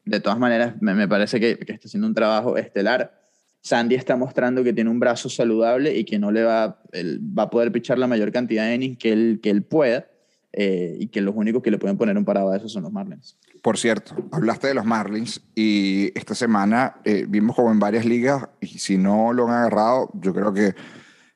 de 0.06 0.20
todas 0.20 0.38
maneras, 0.40 0.76
me, 0.82 0.94
me 0.94 1.08
parece 1.08 1.40
que, 1.40 1.58
que 1.58 1.74
está 1.74 1.88
haciendo 1.88 2.08
un 2.08 2.14
trabajo 2.14 2.58
estelar. 2.58 3.22
Sandy 3.62 3.96
está 3.96 4.18
mostrando 4.18 4.64
que 4.64 4.74
tiene 4.74 4.90
un 4.90 5.00
brazo 5.00 5.30
saludable 5.30 5.98
y 5.98 6.04
que 6.04 6.20
no 6.20 6.32
le 6.32 6.44
va, 6.44 6.82
él 6.92 7.22
va 7.22 7.44
a 7.44 7.50
poder 7.50 7.72
pichar 7.72 7.98
la 7.98 8.08
mayor 8.08 8.32
cantidad 8.32 8.66
de 8.66 8.76
innings 8.76 8.98
que 8.98 9.14
él, 9.14 9.40
que 9.42 9.50
él 9.50 9.64
pueda 9.64 10.06
eh, 10.52 10.98
y 11.00 11.08
que 11.08 11.22
los 11.22 11.34
únicos 11.34 11.64
que 11.64 11.72
le 11.72 11.78
pueden 11.78 11.98
poner 11.98 12.18
un 12.18 12.26
parado 12.26 12.52
a 12.52 12.58
eso 12.58 12.68
son 12.68 12.84
los 12.84 12.92
Marlins. 12.92 13.38
Por 13.62 13.78
cierto, 13.78 14.14
hablaste 14.34 14.68
de 14.68 14.74
los 14.74 14.84
Marlins 14.84 15.42
y 15.56 16.12
esta 16.14 16.36
semana 16.36 16.98
eh, 17.06 17.26
vimos 17.28 17.56
como 17.56 17.72
en 17.72 17.80
varias 17.80 18.04
ligas, 18.04 18.50
y 18.60 18.68
si 18.68 18.98
no 18.98 19.32
lo 19.32 19.48
han 19.48 19.54
agarrado, 19.54 20.12
yo 20.16 20.34
creo 20.34 20.54
que 20.54 20.76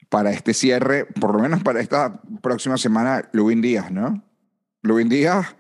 para 0.09 0.31
este 0.31 0.53
cierre, 0.53 1.05
por 1.05 1.33
lo 1.33 1.39
menos 1.39 1.63
para 1.63 1.79
esta 1.79 2.21
próxima 2.41 2.77
semana, 2.77 3.29
Lubin 3.31 3.62
Díaz, 3.62 3.89
¿no? 3.89 4.21
Lubin 4.81 5.07
Díaz 5.07 5.55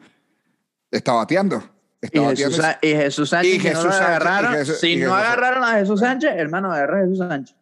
está 0.91 1.13
bateando. 1.13 1.63
Y 2.01 2.07
Jesús, 2.19 2.61
y 2.81 2.87
Jesús, 2.89 3.29
Sánchez, 3.29 3.55
y 3.55 3.59
Jesús 3.59 3.85
no 3.85 3.91
Sánchez, 3.91 4.07
agarraron, 4.07 4.53
Jesús, 4.53 4.79
si 4.79 4.97
no 4.97 5.15
agarraron 5.15 5.63
a 5.63 5.79
Jesús 5.79 5.99
Sánchez, 5.99 6.31
hermano, 6.35 6.71
agarra 6.71 6.99
a 6.99 7.01
Jesús 7.01 7.17
Sánchez. 7.17 7.55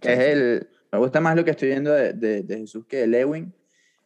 Que 0.00 0.12
es 0.12 0.18
el, 0.18 0.68
me 0.92 0.98
gusta 0.98 1.20
más 1.20 1.36
lo 1.36 1.44
que 1.44 1.52
estoy 1.52 1.68
viendo 1.68 1.92
de, 1.92 2.12
de, 2.12 2.42
de 2.42 2.58
Jesús 2.58 2.84
que 2.86 2.98
de 2.98 3.06
Lewin. 3.06 3.54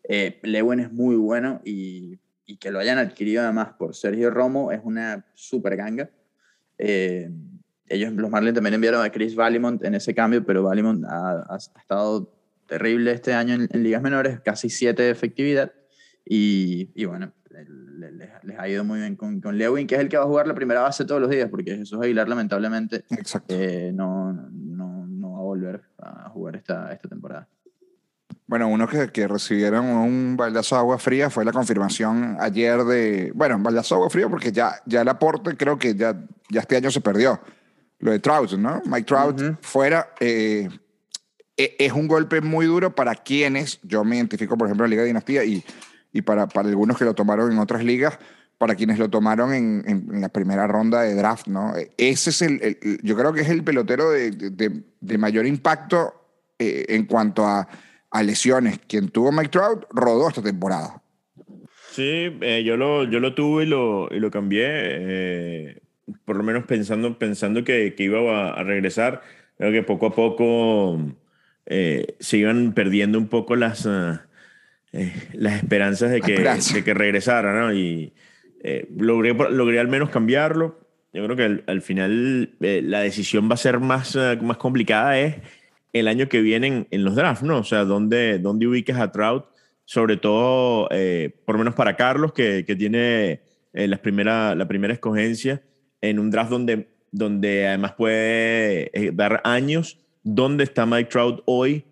Eh, 0.04 0.40
Lewin 0.42 0.80
es 0.80 0.92
muy 0.92 1.16
bueno 1.16 1.60
y, 1.64 2.18
y, 2.46 2.56
que 2.56 2.70
lo 2.70 2.78
hayan 2.78 2.98
adquirido 2.98 3.42
además 3.42 3.74
por 3.78 3.94
Sergio 3.94 4.30
Romo 4.30 4.72
es 4.72 4.80
una 4.82 5.26
super 5.34 5.76
ganga. 5.76 6.10
Eh, 6.78 7.30
ellos, 7.88 8.12
los 8.12 8.30
Marlins 8.30 8.54
también 8.54 8.74
enviaron 8.74 9.04
a 9.04 9.10
Chris 9.10 9.34
Valimont 9.34 9.84
en 9.84 9.94
ese 9.94 10.14
cambio, 10.14 10.44
pero 10.44 10.62
Valimont 10.62 11.04
ha, 11.04 11.44
ha 11.48 11.56
estado 11.56 12.32
terrible 12.66 13.12
este 13.12 13.34
año 13.34 13.54
en, 13.54 13.68
en, 13.70 13.82
ligas 13.82 14.02
menores, 14.02 14.40
casi 14.40 14.70
7 14.70 15.02
de 15.02 15.10
efectividad. 15.10 15.72
Y, 16.24 16.90
y 16.94 17.04
bueno, 17.04 17.32
les, 17.52 18.12
les, 18.42 18.58
ha 18.58 18.68
ido 18.68 18.84
muy 18.84 19.00
bien 19.00 19.16
con, 19.16 19.40
con, 19.40 19.56
Lewin, 19.58 19.86
que 19.86 19.94
es 19.94 20.00
el 20.00 20.08
que 20.08 20.16
va 20.16 20.24
a 20.24 20.26
jugar 20.26 20.46
la 20.46 20.54
primera 20.54 20.80
base 20.80 21.04
todos 21.04 21.20
los 21.20 21.30
días, 21.30 21.48
porque 21.50 21.76
Jesús 21.76 21.98
Aguilar 22.00 22.28
lamentablemente 22.28 23.04
eh, 23.48 23.92
no, 23.94 24.32
no, 24.32 25.06
no, 25.06 25.32
va 25.32 25.38
a 25.38 25.42
volver 25.42 25.82
a 25.98 26.28
jugar 26.30 26.56
esta, 26.56 26.92
esta 26.92 27.08
temporada. 27.08 27.48
Bueno, 28.46 28.68
uno 28.68 28.86
que, 28.86 29.08
que, 29.10 29.28
recibieron 29.28 29.86
un 29.86 30.36
baldazo 30.36 30.74
de 30.74 30.80
agua 30.80 30.98
fría 30.98 31.30
fue 31.30 31.44
la 31.44 31.52
confirmación 31.52 32.36
ayer 32.40 32.82
de, 32.84 33.32
bueno, 33.34 33.56
un 33.56 33.62
baldazo 33.62 33.94
de 33.94 33.98
agua 34.00 34.10
fría 34.10 34.28
porque 34.28 34.52
ya, 34.52 34.74
ya 34.84 35.02
el 35.02 35.08
aporte 35.08 35.56
creo 35.56 35.78
que 35.78 35.94
ya, 35.94 36.14
ya 36.50 36.60
este 36.60 36.76
año 36.76 36.90
se 36.90 37.00
perdió. 37.00 37.40
Lo 38.00 38.10
de 38.10 38.18
Trout, 38.18 38.52
¿no? 38.54 38.82
Mike 38.84 39.04
Trout 39.04 39.40
uh 39.40 39.44
-huh. 39.44 39.58
fuera. 39.60 40.08
Eh, 40.18 40.68
es 41.56 41.92
un 41.92 42.08
golpe 42.08 42.40
muy 42.40 42.66
duro 42.66 42.94
para 42.94 43.14
quienes, 43.14 43.78
yo 43.82 44.04
me 44.04 44.16
identifico, 44.16 44.56
por 44.56 44.66
ejemplo, 44.66 44.84
en 44.84 44.90
la 44.90 44.94
Liga 44.94 45.02
de 45.02 45.08
Dinastía 45.08 45.44
y 45.44 45.64
y 46.12 46.22
para, 46.22 46.46
para 46.46 46.68
algunos 46.68 46.98
que 46.98 47.04
lo 47.04 47.14
tomaron 47.14 47.50
en 47.52 47.58
otras 47.58 47.84
ligas, 47.84 48.18
para 48.58 48.76
quienes 48.76 48.98
lo 48.98 49.10
tomaron 49.10 49.52
en, 49.52 49.82
en, 49.86 50.20
la 50.20 50.28
primera 50.28 50.66
ronda 50.68 51.02
de 51.02 51.14
draft, 51.14 51.48
¿no? 51.48 51.72
Ese 51.96 52.30
es 52.30 52.42
el, 52.42 52.78
yo 53.02 53.16
creo 53.16 53.32
que 53.32 53.40
es 53.40 53.48
el 53.48 53.64
pelotero 53.64 54.10
de, 54.10 54.30
de, 55.00 55.18
mayor 55.18 55.46
impacto 55.46 56.14
eh, 56.60 56.84
en 56.90 57.06
cuanto 57.06 57.44
a, 57.44 57.66
a, 58.10 58.22
lesiones. 58.22 58.78
Quien 58.86 59.08
tuvo 59.08 59.32
Mike 59.32 59.48
Trout 59.48 59.84
rodó 59.90 60.28
esta 60.28 60.42
temporada. 60.42 61.02
Sí, 61.90 62.38
eh, 62.40 62.62
yo, 62.64 62.76
lo, 62.76 63.02
yo 63.02 63.18
lo 63.18 63.34
tuve 63.34 63.64
y 63.64 63.66
lo, 63.66 64.08
y 64.12 64.20
lo 64.20 64.30
cambié, 64.30 64.64
eh, 64.68 65.82
por 66.24 66.36
lo 66.36 66.44
menos 66.44 66.64
pensando, 66.64 67.18
pensando 67.18 67.64
que, 67.64 67.94
que 67.96 68.04
iba 68.04 68.50
a, 68.50 68.62
regresar. 68.62 69.22
Creo 69.58 69.72
que 69.72 69.82
poco 69.82 70.06
a 70.06 70.14
poco 70.14 71.00
se 71.66 72.36
iban 72.36 72.74
perdiendo 72.74 73.18
un 73.18 73.26
poco 73.26 73.56
las... 73.56 73.86
Uh, 73.86 74.18
eh, 74.92 75.12
las 75.32 75.54
esperanzas 75.54 76.10
de 76.10 76.20
que, 76.20 76.34
esperanza. 76.34 76.74
de 76.74 76.84
que 76.84 76.94
regresara, 76.94 77.58
¿no? 77.58 77.72
Y 77.72 78.12
eh, 78.64 78.88
logré, 78.96 79.34
logré 79.34 79.80
al 79.80 79.88
menos 79.88 80.10
cambiarlo. 80.10 80.78
Yo 81.12 81.24
creo 81.24 81.36
que 81.36 81.44
al, 81.44 81.64
al 81.66 81.82
final 81.82 82.54
eh, 82.60 82.80
la 82.82 83.00
decisión 83.00 83.50
va 83.50 83.54
a 83.54 83.58
ser 83.58 83.80
más, 83.80 84.14
uh, 84.14 84.36
más 84.40 84.56
complicada 84.56 85.18
es 85.18 85.36
el 85.92 86.08
año 86.08 86.28
que 86.28 86.40
viene 86.40 86.66
en, 86.68 86.88
en, 86.90 87.04
los 87.04 87.16
drafts, 87.16 87.42
¿no? 87.42 87.58
O 87.58 87.64
sea, 87.64 87.84
¿dónde, 87.84 88.38
dónde 88.38 88.66
ubicas 88.66 88.98
a 88.98 89.10
Trout? 89.10 89.46
Sobre 89.84 90.16
todo, 90.16 90.88
eh, 90.90 91.34
por 91.44 91.56
lo 91.56 91.58
menos 91.58 91.74
para 91.74 91.96
Carlos, 91.96 92.32
que, 92.32 92.64
que 92.64 92.76
tiene 92.76 93.40
la, 93.72 93.96
primera, 93.98 94.54
la 94.54 94.68
primera 94.68 94.94
escogencia 94.94 95.62
en 96.00 96.18
un 96.18 96.30
draft 96.30 96.50
donde, 96.50 96.88
donde 97.10 97.66
además 97.66 97.92
puede 97.92 98.90
dar 99.12 99.42
años. 99.44 99.98
¿Dónde 100.22 100.64
está 100.64 100.86
Mike 100.86 101.10
Trout 101.10 101.42
hoy? 101.46 101.84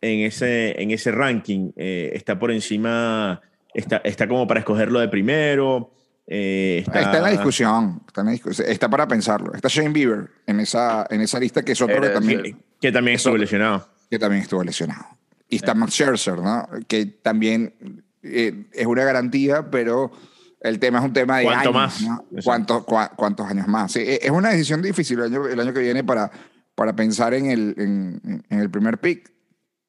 En 0.00 0.20
ese, 0.20 0.80
en 0.80 0.90
ese 0.90 1.12
ranking. 1.12 1.72
Eh, 1.76 2.12
está 2.14 2.38
por 2.38 2.50
encima, 2.50 3.40
está, 3.74 3.98
está 3.98 4.28
como 4.28 4.46
para 4.46 4.60
escogerlo 4.60 5.00
de 5.00 5.08
primero. 5.08 5.92
Eh, 6.26 6.84
está... 6.86 7.00
está... 7.00 7.16
en 7.18 7.22
la 7.24 7.30
discusión, 7.30 8.02
está, 8.06 8.20
en 8.20 8.26
la 8.26 8.32
discusión, 8.32 8.68
está 8.68 8.88
para 8.88 9.08
pensarlo. 9.08 9.52
Está 9.54 9.68
Shane 9.68 9.90
Bieber 9.90 10.30
en 10.46 10.60
esa, 10.60 11.06
en 11.10 11.20
esa 11.20 11.40
lista 11.40 11.64
que 11.64 11.72
es 11.72 11.80
otro 11.80 12.00
que 12.00 12.08
también... 12.10 12.42
Que, 12.42 12.56
que 12.80 12.92
también 12.92 13.16
estuvo 13.16 13.36
lesionado. 13.36 13.88
Que 14.08 14.18
también 14.18 14.42
estuvo 14.42 14.62
lesionado. 14.62 15.06
Y 15.48 15.56
está 15.56 15.74
Max 15.74 15.94
Scherzer, 15.94 16.38
¿no? 16.38 16.68
Que 16.86 17.06
también 17.06 18.04
eh, 18.22 18.66
es 18.72 18.86
una 18.86 19.02
garantía, 19.02 19.68
pero 19.70 20.12
el 20.60 20.78
tema 20.78 20.98
es 21.00 21.04
un 21.04 21.12
tema 21.12 21.38
de 21.38 21.44
¿Cuánto 21.44 21.70
años, 21.70 21.74
más? 21.74 22.02
¿no? 22.02 22.24
¿Cuántos, 22.44 22.84
cu 22.84 22.96
¿Cuántos 23.16 23.48
años 23.48 23.66
más? 23.66 23.90
Sí, 23.90 24.04
es 24.04 24.30
una 24.30 24.50
decisión 24.50 24.82
difícil 24.82 25.18
el 25.18 25.24
año, 25.24 25.48
el 25.48 25.58
año 25.58 25.72
que 25.72 25.80
viene 25.80 26.04
para, 26.04 26.30
para 26.76 26.94
pensar 26.94 27.34
en 27.34 27.46
el, 27.46 27.74
en, 27.76 28.44
en 28.48 28.60
el 28.60 28.70
primer 28.70 28.98
pick 28.98 29.32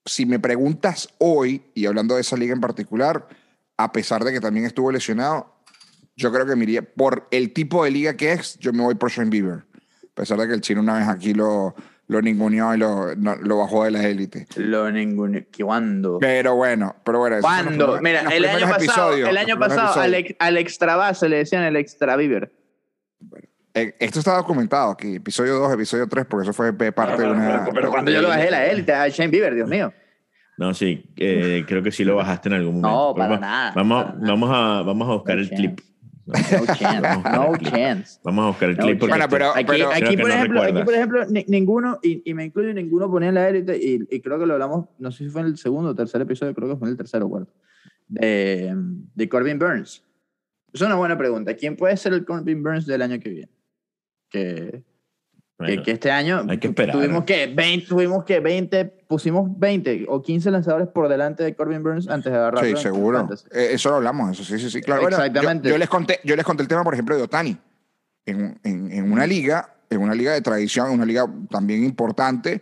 si 0.06 0.26
me 0.26 0.40
preguntas 0.40 1.10
hoy, 1.18 1.64
y 1.74 1.86
hablando 1.86 2.16
de 2.16 2.22
esa 2.22 2.38
liga 2.38 2.54
en 2.54 2.62
particular, 2.62 3.28
a 3.78 3.92
pesar 3.92 4.24
de 4.24 4.32
que 4.32 4.40
también 4.40 4.66
estuvo 4.66 4.92
lesionado, 4.92 5.56
yo 6.16 6.32
creo 6.32 6.46
que 6.46 6.56
me 6.56 6.64
iría, 6.64 6.82
por 6.82 7.28
el 7.32 7.54
tipo 7.54 7.84
de 7.84 7.92
liga 7.92 8.16
que 8.16 8.34
es, 8.34 8.58
yo 8.60 8.74
me 8.74 8.84
voy 8.84 8.96
por 8.96 9.10
Shane 9.10 9.30
Bieber. 9.30 9.64
A 10.04 10.14
pesar 10.14 10.40
de 10.40 10.48
que 10.48 10.54
el 10.54 10.62
chino 10.62 10.82
una 10.82 11.00
vez 11.00 11.08
aquí 11.08 11.34
lo, 11.34 11.74
lo 12.08 12.22
ninguneó 12.22 12.76
y 12.76 12.78
lo, 12.78 13.16
no, 13.16 13.36
lo 13.38 13.58
bajó 13.58 13.86
de 13.86 13.92
la 13.92 14.08
élite. 14.08 14.46
Lo 14.56 14.92
ninguneó. 14.92 15.44
¿Cuándo? 15.64 16.20
Pero 16.20 16.56
bueno, 16.56 16.96
pero 17.04 17.20
bueno. 17.20 17.38
¿Cuándo? 17.42 18.00
Mira, 18.02 18.22
el 18.22 18.46
año, 18.46 18.68
pasado, 18.68 19.16
el 19.16 19.38
año 19.38 19.58
pasado, 19.58 20.02
al, 20.02 20.36
al 20.38 20.58
extra 20.58 20.96
base 20.96 21.30
le 21.30 21.38
decían 21.38 21.64
el 21.64 21.78
extra 21.78 22.18
Bieber. 22.18 22.52
Bueno, 23.20 23.48
esto 23.74 24.20
está 24.20 24.36
documentado 24.38 24.92
aquí, 24.92 25.16
episodio 25.16 25.56
2, 25.56 25.74
episodio 25.74 26.08
3, 26.08 26.26
porque 26.26 26.44
eso 26.44 26.54
fue 26.54 26.74
parte 26.74 27.16
pero, 27.18 27.30
de 27.30 27.36
una... 27.36 27.64
Pero, 27.64 27.74
pero 27.74 27.90
cuando 27.90 28.12
yo 28.12 28.22
lo 28.22 28.28
bajé 28.28 28.52
la 28.52 28.66
élite, 28.66 28.94
a 28.94 29.08
Shane 29.08 29.30
Bieber, 29.30 29.56
Dios 29.56 29.70
mío. 29.70 29.94
No, 30.58 30.74
sí, 30.74 31.04
eh, 31.18 31.64
creo 31.68 31.82
que 31.82 31.92
sí 31.92 32.04
lo 32.04 32.16
bajaste 32.16 32.50
en 32.50 32.54
algún 32.54 32.82
momento. 32.82 32.90
No, 32.90 33.16
para 33.16 33.28
vamos, 33.30 33.42
nada. 33.42 33.72
Vamos, 33.76 34.04
para 34.04 34.18
vamos, 34.20 34.50
a, 34.54 34.82
vamos 34.84 35.10
a 35.10 35.14
buscar 35.14 35.36
no 35.36 35.42
el 35.42 35.50
chance. 35.50 35.64
clip. 35.64 35.80
No, 36.26 36.34
no 36.34 36.66
chance. 36.76 37.02
No 37.32 37.58
chance. 37.58 38.20
Vamos 38.24 38.44
a 38.44 38.48
buscar 38.50 38.70
el 38.70 38.78
clip. 38.78 39.00
Porque 39.00 39.12
bueno, 39.12 39.28
pero, 39.30 39.52
aquí, 39.56 39.66
pero, 39.66 39.90
aquí, 39.90 40.18
por 40.18 40.30
ejemplo, 40.30 40.62
aquí, 40.62 40.84
por 40.84 40.94
ejemplo, 40.94 41.26
ninguno, 41.48 42.00
y, 42.04 42.30
y, 42.30 42.34
me 42.34 42.46
incluyo, 42.46 42.74
ninguno 42.74 43.10
ponía 43.10 43.30
en 43.30 43.36
la 43.36 43.50
élite, 43.50 43.76
y, 43.76 44.08
y, 44.10 44.22
creo 44.22 44.38
que 44.38 44.46
lo 44.46 44.54
hablamos, 44.54 44.86
no 45.00 45.12
sé 45.12 45.24
si 45.24 45.30
fue 45.30 45.42
en 45.42 45.48
el 45.48 45.58
segundo 45.58 45.90
o 45.90 45.96
tercer 45.96 46.22
episodio, 46.22 46.54
creo 46.54 46.70
que 46.70 46.76
fue 46.76 46.88
en 46.88 46.92
el 46.92 46.98
tercero 46.98 47.26
o 47.26 47.30
cuarto, 47.30 47.54
de, 48.08 48.76
de 49.16 49.30
Corbin 49.30 49.58
Burns. 49.58 50.04
Es 50.74 50.82
una 50.82 50.96
buena 50.96 51.18
pregunta. 51.18 51.56
¿Quién 51.56 51.76
puede 51.76 51.98
ser 51.98 52.14
el 52.14 52.24
Corbin 52.24 52.62
Burns 52.62 52.86
del 52.86 53.02
año 53.02 53.20
que 53.20 53.30
viene? 53.30 53.52
Que, 54.32 54.84
bueno, 55.60 55.76
que, 55.76 55.84
que, 55.84 55.92
este 55.92 56.10
año 56.10 56.44
hay 56.50 56.58
que 56.58 56.70
esperar. 56.70 56.96
tuvimos 56.96 57.24
que 57.26 57.48
20, 57.48 57.88
tuvimos 57.88 58.24
que 58.24 58.40
20, 58.40 58.86
pusimos 59.08 59.60
20 59.60 60.06
o 60.08 60.22
15 60.22 60.50
lanzadores 60.50 60.88
por 60.88 61.08
delante 61.08 61.44
de 61.44 61.56
Corbin 61.56 61.84
Burns 61.84 62.08
antes 62.08 62.32
de 62.32 62.38
agarrarlo. 62.38 62.78
Sí, 62.78 62.82
seguro. 62.82 63.30
Eh, 63.52 63.70
eso 63.74 63.90
lo 63.90 63.98
hablamos, 63.98 64.32
eso 64.32 64.44
sí, 64.44 64.58
sí, 64.58 64.70
sí, 64.72 64.82
claro. 64.82 65.08
Exactamente. 65.08 65.42
Bueno, 65.44 65.64
yo, 65.64 65.70
yo, 65.72 65.78
les 65.78 65.90
conté, 65.90 66.20
yo 66.24 66.36
les 66.36 66.46
conté 66.46 66.64
el 66.64 66.70
tema, 66.70 66.84
por 66.84 66.94
ejemplo, 66.94 67.16
de 67.16 67.24
Otani. 67.24 67.58
En, 68.26 68.60
en, 68.64 68.92
en, 68.92 69.12
una 69.12 69.28
liga, 69.28 69.76
en 69.90 70.02
una 70.02 70.16
liga 70.16 70.34
de 70.34 70.42
tradición, 70.42 70.88
en 70.88 70.94
una 70.94 71.06
liga 71.06 71.28
también 71.50 71.84
importante, 71.84 72.62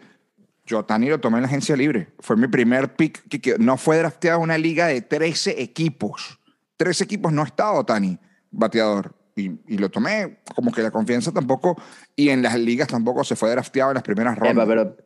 yo 0.66 0.80
Otani 0.80 1.10
lo 1.10 1.20
tomé 1.20 1.38
en 1.38 1.44
la 1.44 1.48
agencia 1.48 1.76
libre. 1.76 2.10
Fue 2.20 2.36
mi 2.36 2.48
primer 2.48 2.96
pick 2.96 3.28
que, 3.28 3.40
que 3.40 3.58
no 3.60 3.78
fue 3.78 3.98
drafteado 3.98 4.40
en 4.40 4.44
una 4.44 4.58
liga 4.58 4.88
de 4.88 5.02
13 5.02 5.62
equipos. 5.62 6.40
13 6.78 7.04
equipos 7.04 7.32
no 7.32 7.44
estaba 7.44 7.74
Otani 7.74 8.18
bateador 8.52 9.19
y, 9.40 9.60
y, 9.68 9.78
lo 9.78 9.90
tomé 9.90 10.40
como 10.56 10.72
que 10.72 10.82
la 10.82 10.92
confianza 10.92 11.32
tampoco, 11.32 11.82
y 12.16 12.30
en 12.30 12.42
las 12.42 12.58
ligas 12.60 12.88
tampoco 12.88 13.24
se 13.24 13.36
fue 13.36 13.50
drafteado 13.50 13.92
en 13.92 13.96
las 13.96 14.04
primeras 14.04 14.38
rondas. 14.38 14.56
Epa, 14.56 14.68
pero, 14.68 14.98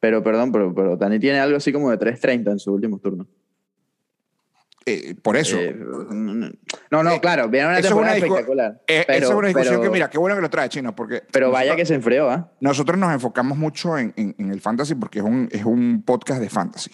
pero, 0.00 0.22
perdón, 0.22 0.52
pero, 0.52 0.74
pero 0.74 0.98
Tani 0.98 1.18
tiene 1.18 1.40
algo 1.40 1.56
así 1.56 1.72
como 1.72 1.90
de 1.90 1.98
3.30 1.98 2.52
en 2.52 2.58
sus 2.58 2.74
últimos 2.74 3.00
turnos. 3.00 3.26
Eh, 4.84 5.14
por 5.20 5.36
eso. 5.36 5.56
Eh, 5.58 5.74
no, 5.78 7.02
no, 7.02 7.10
eh, 7.12 7.20
claro, 7.20 7.48
viene 7.48 7.68
una 7.68 7.80
temporada 7.80 8.16
es 8.16 8.22
una 8.22 8.26
espectacular. 8.26 8.82
Eh, 8.86 9.04
pero, 9.06 9.18
esa 9.18 9.28
es 9.28 9.34
una 9.34 9.48
discusión 9.48 9.74
pero, 9.74 9.82
que, 9.82 9.90
mira, 9.90 10.10
qué 10.10 10.18
bueno 10.18 10.34
que 10.36 10.42
lo 10.42 10.50
trae 10.50 10.68
Chino, 10.68 10.94
porque... 10.94 11.22
Pero 11.30 11.50
vaya 11.50 11.76
que 11.76 11.86
se 11.86 11.94
enfrió, 11.94 12.30
¿ah? 12.30 12.50
¿eh? 12.50 12.56
Nosotros 12.60 12.98
nos 12.98 13.12
enfocamos 13.12 13.56
mucho 13.58 13.96
en, 13.96 14.12
en, 14.16 14.34
en, 14.38 14.50
el 14.50 14.60
fantasy 14.60 14.94
porque 14.94 15.20
es 15.20 15.24
un, 15.24 15.48
es 15.52 15.64
un 15.64 16.02
podcast 16.04 16.40
de 16.40 16.48
fantasy. 16.48 16.90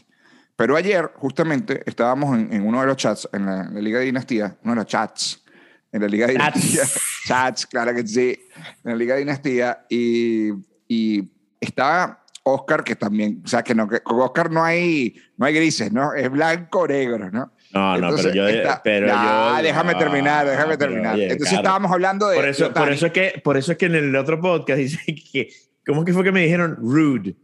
Pero 0.56 0.76
ayer, 0.76 1.12
justamente, 1.14 1.82
estábamos 1.86 2.36
en, 2.36 2.52
en 2.52 2.66
uno 2.66 2.80
de 2.80 2.86
los 2.88 2.96
chats, 2.96 3.28
en 3.32 3.46
la, 3.46 3.62
en 3.62 3.74
la 3.74 3.80
Liga 3.80 4.00
de 4.00 4.06
Dinastía, 4.06 4.56
uno 4.64 4.74
de 4.74 4.80
los 4.80 4.86
chats, 4.86 5.44
en 5.92 6.02
la 6.02 6.08
Liga 6.08 6.26
de 6.26 6.32
Dinastía. 6.32 6.82
Chats, 7.26 7.66
claro 7.66 7.94
que 7.94 8.06
sí. 8.06 8.38
En 8.84 8.92
la 8.92 8.96
Liga 8.96 9.14
de 9.14 9.20
Dinastía. 9.20 9.86
Y, 9.88 10.50
y 10.86 11.30
estaba 11.60 12.24
Oscar, 12.42 12.84
que 12.84 12.96
también, 12.96 13.42
o 13.44 13.48
sea, 13.48 13.62
que, 13.62 13.74
no, 13.74 13.88
que 13.88 14.00
con 14.00 14.20
Oscar 14.20 14.50
no 14.50 14.64
hay, 14.64 15.14
no 15.36 15.46
hay 15.46 15.54
grises, 15.54 15.92
¿no? 15.92 16.14
Es 16.14 16.30
blanco 16.30 16.80
o 16.80 16.86
negro, 16.86 17.30
¿no? 17.30 17.52
No, 17.72 17.94
Entonces, 17.96 18.26
no, 18.26 18.32
pero 18.32 18.34
yo. 18.34 18.48
Está, 18.48 18.82
pero 18.82 19.06
nah, 19.08 19.58
yo 19.58 19.62
déjame 19.62 19.92
no, 19.92 19.98
terminar, 19.98 20.46
déjame 20.46 20.76
terminar. 20.76 21.14
Oye, 21.14 21.24
Entonces 21.24 21.48
claro. 21.48 21.62
estábamos 21.62 21.92
hablando 21.92 22.28
de. 22.28 22.36
Por 22.36 22.48
eso, 22.48 22.72
por, 22.72 22.90
eso 22.90 23.06
es 23.06 23.12
que, 23.12 23.40
por 23.44 23.56
eso 23.56 23.72
es 23.72 23.78
que 23.78 23.86
en 23.86 23.94
el 23.94 24.16
otro 24.16 24.40
podcast 24.40 24.78
dice 24.78 24.98
que. 25.32 25.50
¿Cómo 25.86 26.04
que 26.04 26.12
fue 26.12 26.24
que 26.24 26.32
me 26.32 26.42
dijeron 26.42 26.76
rude? 26.80 27.36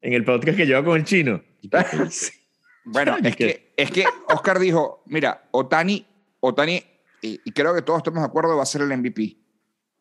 En 0.00 0.12
el 0.12 0.24
podcast 0.24 0.56
que 0.56 0.66
llevo 0.66 0.84
con 0.84 0.96
el 0.96 1.04
chino. 1.04 1.42
bueno, 2.84 3.16
es 3.22 3.36
que, 3.36 3.72
es 3.76 3.90
que 3.90 4.04
Oscar 4.28 4.58
dijo: 4.58 5.02
Mira, 5.06 5.48
Otani, 5.52 6.06
Otani 6.40 6.82
y, 7.22 7.40
y, 7.44 7.52
creo 7.52 7.74
que 7.74 7.82
todos 7.82 7.98
estamos 7.98 8.20
de 8.20 8.26
acuerdo, 8.26 8.56
va 8.56 8.62
a 8.62 8.66
ser 8.66 8.82
el 8.82 8.96
MVP. 8.96 9.36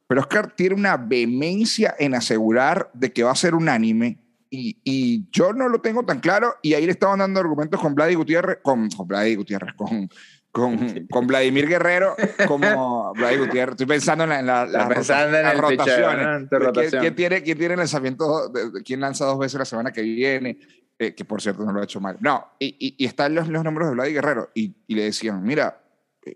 Pero 0.08 0.22
Oscar 0.22 0.54
tiene 0.56 0.76
una 0.76 0.98
vehemencia 0.98 1.96
en 2.00 2.16
asegurar 2.16 2.90
de 2.94 3.12
que 3.12 3.24
va 3.24 3.32
a 3.32 3.36
ser 3.36 3.56
unánime 3.56 4.20
y, 4.50 4.80
y, 4.84 5.30
yo 5.32 5.54
no 5.54 5.68
lo 5.68 5.82
tengo 5.82 6.04
tan 6.04 6.20
claro 6.20 6.56
y 6.62 6.74
ahí 6.74 6.86
le 6.86 6.92
estaban 6.92 7.20
dando 7.20 7.40
argumentos 7.40 7.80
con 7.82 7.96
Vladimir 7.96 8.20
Gutiérrez, 8.20 8.60
con, 8.62 8.90
con 8.90 9.08
Vladimir 9.08 9.38
Gutiérrez, 9.40 9.74
con, 9.76 10.10
con, 10.52 11.08
con, 11.08 11.28
Vladimir 11.28 11.68
Guerrero 11.68 12.16
como 12.48 13.14
Vladimir 13.18 13.48
Gutiérrez. 13.48 13.74
Estoy 13.74 13.88
pensando 13.88 14.24
en, 14.24 14.30
la, 14.30 14.40
en 14.40 14.48
la, 14.48 14.66
la 14.66 14.88
pensando 14.88 15.38
en 15.38 15.44
las 15.44 15.58
rotaciones. 15.58 16.48
¿Quién, 16.50 17.02
¿Quién, 17.02 17.16
tiene, 17.16 17.44
¿Quién 17.44 17.58
tiene 17.58 17.74
el 17.74 17.80
lanzamiento? 17.80 18.52
¿Quién 18.86 19.02
lanza 19.02 19.26
dos 19.26 19.38
veces 19.38 19.60
la 19.60 19.66
semana 19.66 19.92
que 19.92 20.02
viene? 20.02 20.58
Eh, 20.98 21.14
que 21.14 21.26
por 21.26 21.42
cierto 21.42 21.64
no 21.64 21.74
lo 21.74 21.82
ha 21.82 21.84
hecho 21.84 22.00
mal. 22.00 22.18
No, 22.22 22.54
y, 22.58 22.68
y, 22.80 23.04
y 23.04 23.06
están 23.06 23.36
los, 23.36 23.48
los 23.50 23.64
números 23.64 23.90
de 23.90 23.96
Vladimir 23.96 24.22
Guerrero 24.22 24.50
y, 24.56 24.74
y 24.88 24.96
le 24.96 25.04
decían, 25.04 25.44
mira, 25.44 25.80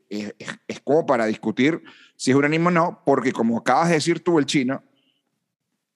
es, 0.10 0.36
es, 0.38 0.50
es, 0.67 0.79
como 0.81 1.05
para 1.05 1.25
discutir 1.25 1.81
si 2.15 2.31
es 2.31 2.38
unánimo 2.38 2.69
o 2.69 2.71
no, 2.71 3.01
porque 3.05 3.31
como 3.31 3.57
acabas 3.57 3.89
de 3.89 3.95
decir 3.95 4.24
tú, 4.24 4.39
el 4.39 4.45
chino, 4.45 4.83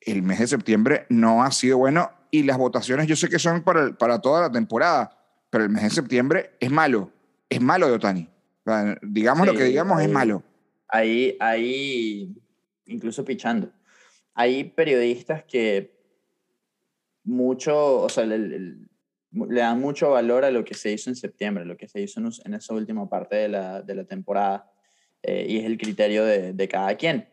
el 0.01 0.21
mes 0.21 0.39
de 0.39 0.47
septiembre 0.47 1.05
no 1.09 1.43
ha 1.43 1.51
sido 1.51 1.77
bueno 1.77 2.11
y 2.31 2.43
las 2.43 2.57
votaciones 2.57 3.07
yo 3.07 3.15
sé 3.15 3.29
que 3.29 3.39
son 3.39 3.63
para, 3.63 3.97
para 3.97 4.19
toda 4.19 4.41
la 4.41 4.51
temporada, 4.51 5.17
pero 5.49 5.63
el 5.63 5.69
mes 5.69 5.83
de 5.83 5.89
septiembre 5.89 6.51
es 6.59 6.69
malo, 6.69 7.11
es 7.49 7.61
malo 7.61 7.87
de 7.87 7.93
Otani. 7.93 8.29
O 8.65 8.71
sea, 8.71 8.97
digamos 9.01 9.47
sí, 9.47 9.53
lo 9.53 9.57
que 9.57 9.65
digamos, 9.65 9.97
ahí, 9.97 10.05
es 10.05 10.11
malo. 10.11 10.43
Ahí, 10.87 11.37
ahí, 11.39 12.35
incluso 12.85 13.23
pichando, 13.23 13.71
hay 14.33 14.65
periodistas 14.65 15.43
que 15.43 15.95
mucho, 17.23 18.01
o 18.01 18.09
sea, 18.09 18.25
le, 18.25 18.75
le, 19.49 19.61
dan 19.61 19.79
mucho 19.79 20.11
valor 20.11 20.45
a 20.45 20.51
lo 20.51 20.63
que 20.63 20.73
se 20.73 20.91
hizo 20.91 21.09
en 21.09 21.15
septiembre, 21.15 21.65
lo 21.65 21.77
que 21.77 21.87
se 21.87 22.01
hizo 22.01 22.19
en, 22.19 22.29
en 22.45 22.53
esa 22.53 22.73
última 22.73 23.09
parte 23.09 23.35
de 23.35 23.49
la, 23.49 23.81
de 23.81 23.95
la 23.95 24.03
temporada, 24.05 24.71
eh, 25.23 25.45
y 25.49 25.57
es 25.57 25.65
el 25.65 25.77
criterio 25.77 26.23
de, 26.23 26.53
de, 26.53 26.67
cada 26.67 26.95
quien. 26.95 27.27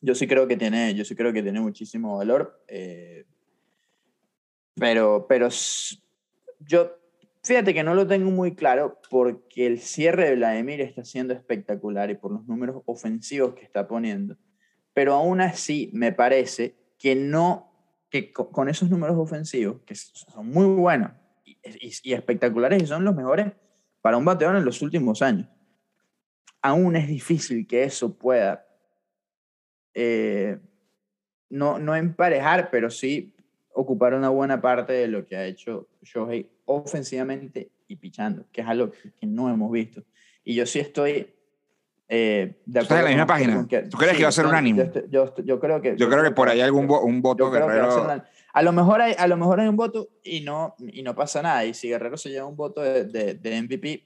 Yo 0.00 0.14
sí 0.14 0.26
creo 0.26 0.46
que 0.46 0.56
tiene, 0.56 0.94
yo 0.94 1.04
sí 1.04 1.14
creo 1.14 1.32
que 1.32 1.42
tiene 1.42 1.60
muchísimo 1.60 2.18
valor, 2.18 2.62
eh, 2.68 3.24
pero, 4.74 5.26
pero 5.28 5.48
yo, 6.60 6.92
fíjate 7.42 7.72
que 7.72 7.82
no 7.82 7.94
lo 7.94 8.06
tengo 8.06 8.30
muy 8.30 8.54
claro 8.54 9.00
porque 9.08 9.66
el 9.66 9.80
cierre 9.80 10.28
de 10.28 10.36
Vladimir 10.36 10.80
está 10.80 11.04
siendo 11.04 11.32
espectacular 11.32 12.10
y 12.10 12.16
por 12.16 12.32
los 12.32 12.46
números 12.46 12.82
ofensivos 12.84 13.54
que 13.54 13.64
está 13.64 13.88
poniendo, 13.88 14.36
pero 14.92 15.14
aún 15.14 15.40
así 15.40 15.90
me 15.92 16.12
parece 16.12 16.74
que 16.98 17.14
no 17.14 17.75
que 18.10 18.32
con 18.32 18.68
esos 18.68 18.90
números 18.90 19.16
ofensivos, 19.16 19.80
que 19.84 19.94
son 19.94 20.48
muy 20.48 20.66
buenos 20.66 21.12
y, 21.44 22.12
espectaculares 22.12 22.82
y 22.82 22.86
son 22.86 23.04
los 23.04 23.14
mejores 23.14 23.52
para 24.00 24.16
un 24.16 24.24
bateador 24.24 24.56
en 24.56 24.64
los 24.64 24.82
últimos 24.82 25.22
años, 25.22 25.48
aún 26.62 26.96
es 26.96 27.08
difícil 27.08 27.66
que 27.66 27.84
eso 27.84 28.16
pueda 28.16 28.66
eh, 29.94 30.58
no, 31.50 31.78
no 31.78 31.96
emparejar, 31.96 32.70
pero 32.70 32.90
sí 32.90 33.34
ocupar 33.72 34.14
una 34.14 34.30
buena 34.30 34.60
parte 34.60 34.92
de 34.92 35.08
lo 35.08 35.26
que 35.26 35.36
ha 35.36 35.44
hecho 35.44 35.88
Shohei 36.02 36.50
ofensivamente 36.64 37.70
y 37.88 37.96
pichando, 37.96 38.46
que 38.50 38.62
es 38.62 38.66
algo 38.66 38.90
que 38.90 39.26
no 39.26 39.50
hemos 39.50 39.70
visto. 39.70 40.02
Y 40.44 40.54
yo 40.54 40.66
sí 40.66 40.80
estoy 40.80 41.35
eh, 42.08 42.62
de 42.66 42.80
¿Estás 42.80 42.98
en 42.98 43.04
la 43.04 43.10
misma 43.10 43.26
página? 43.26 43.66
Que, 43.68 43.82
¿Tú 43.82 43.96
crees 43.96 44.12
sí, 44.12 44.18
que 44.18 44.22
va 44.24 44.28
a 44.28 44.32
ser 44.32 44.46
unánime? 44.46 44.90
Yo, 45.10 45.34
yo, 45.34 45.44
yo, 45.44 45.60
creo 45.60 45.82
que... 45.82 45.96
Yo, 45.96 46.08
creo 46.08 46.22
que 46.22 46.30
por 46.30 46.48
ahí 46.48 46.60
hay 46.60 46.66
algún 46.66 46.88
un 46.88 47.20
voto 47.20 47.50
Guerrero... 47.50 48.08
A, 48.08 48.24
a, 48.52 48.62
lo 48.62 48.72
mejor 48.72 49.00
hay, 49.00 49.14
a 49.18 49.26
lo 49.26 49.36
mejor 49.36 49.60
hay 49.60 49.68
un 49.68 49.76
voto 49.76 50.08
y 50.22 50.40
no, 50.40 50.76
y 50.78 51.02
no 51.02 51.14
pasa 51.16 51.42
nada. 51.42 51.64
Y 51.64 51.74
si 51.74 51.88
Guerrero 51.88 52.16
se 52.16 52.30
lleva 52.30 52.46
un 52.46 52.56
voto 52.56 52.80
de, 52.80 53.04
de, 53.06 53.34
de 53.34 53.62
MVP, 53.62 54.04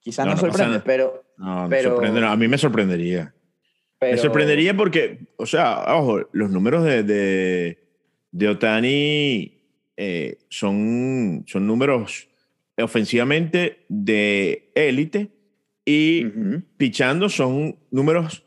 quizás 0.00 0.24
no, 0.24 0.32
no 0.32 0.38
sorprende, 0.38 0.80
pero... 0.80 1.24
No, 1.36 1.66
pero 1.68 1.90
sorprende, 1.90 2.20
no, 2.20 2.28
a 2.28 2.36
mí 2.36 2.48
me 2.48 2.56
sorprendería. 2.56 3.34
Pero... 3.98 4.12
Me 4.12 4.18
sorprendería 4.18 4.74
porque, 4.74 5.26
o 5.36 5.44
sea, 5.44 5.84
ojo, 5.96 6.20
los 6.32 6.50
números 6.50 6.84
de, 6.84 7.02
de, 7.02 7.78
de 8.30 8.48
Otani 8.48 9.58
eh, 9.96 10.38
son, 10.48 11.44
son 11.46 11.66
números 11.66 12.28
ofensivamente 12.78 13.84
de 13.88 14.70
élite 14.74 15.37
y 15.88 16.26
uh 16.26 16.28
-huh. 16.28 16.62
pichando 16.76 17.30
son 17.30 17.78
números 17.90 18.44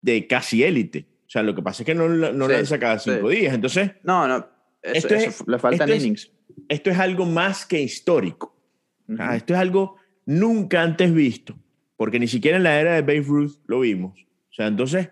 de 0.00 0.28
casi 0.28 0.62
élite. 0.62 1.06
O 1.26 1.30
sea, 1.32 1.42
lo 1.42 1.56
que 1.56 1.62
pasa 1.62 1.82
es 1.82 1.86
que 1.86 1.94
no, 1.94 2.08
no 2.08 2.46
sí, 2.46 2.52
lanza 2.52 2.78
cada 2.78 3.00
cinco 3.00 3.28
sí. 3.30 3.36
días. 3.36 3.54
Entonces, 3.54 3.90
no, 4.04 4.28
no, 4.28 4.36
eso, 4.80 5.08
esto 5.08 5.14
es, 5.16 5.26
eso, 5.26 5.44
le 5.48 5.58
faltan 5.58 5.90
esto 5.90 6.04
innings. 6.04 6.22
Es, 6.22 6.32
esto 6.68 6.90
es 6.90 6.98
algo 6.98 7.26
más 7.26 7.66
que 7.66 7.82
histórico. 7.82 8.56
Uh 9.08 9.14
-huh. 9.14 9.34
Esto 9.34 9.54
es 9.54 9.58
algo 9.58 9.96
nunca 10.24 10.82
antes 10.82 11.12
visto, 11.12 11.58
porque 11.96 12.20
ni 12.20 12.28
siquiera 12.28 12.58
en 12.58 12.62
la 12.62 12.80
era 12.80 12.94
de 12.94 13.02
Babe 13.02 13.26
Ruth 13.26 13.58
lo 13.66 13.80
vimos. 13.80 14.12
O 14.50 14.54
sea, 14.54 14.68
entonces, 14.68 15.08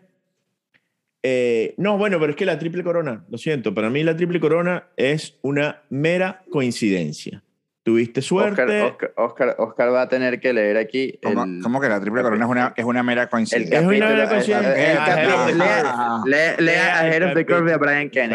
eh, 1.25 1.75
no, 1.79 1.99
bueno, 1.99 2.21
pero 2.21 2.31
es 2.31 2.37
que 2.37 2.47
la 2.47 2.61
triple 2.61 2.85
corona, 2.85 3.27
lo 3.29 3.39
siento, 3.39 3.75
para 3.75 3.91
mí 3.91 4.05
la 4.05 4.15
triple 4.15 4.39
corona 4.39 4.89
es 4.97 5.37
una 5.43 5.83
mera 5.91 6.45
coincidencia. 6.49 7.43
Tuviste 7.91 8.23
suerte. 8.23 8.83
Oscar, 8.83 9.13
Oscar, 9.17 9.57
Oscar, 9.59 9.93
va 9.93 10.03
a 10.03 10.09
tener 10.09 10.39
que 10.39 10.53
leer 10.53 10.77
aquí. 10.77 11.19
¿Cómo, 11.21 11.43
el, 11.43 11.61
¿cómo 11.61 11.81
que 11.81 11.89
la 11.89 12.01
triple 12.01 12.23
corona 12.23 12.45
es 12.45 12.51
una, 12.51 12.73
es 12.77 12.85
una 12.85 13.03
mera 13.03 13.29
coincidencia? 13.29 13.81
Es 13.81 13.85
una 13.85 14.09
mera 14.11 14.29
coincidencia. 14.29 16.25
Lea 16.25 17.01
Ahead 17.01 17.25
of 17.25 17.35
the 17.35 17.45
Curve 17.45 17.73
a 17.73 17.79
Brian 17.79 18.09
Kenny. 18.09 18.33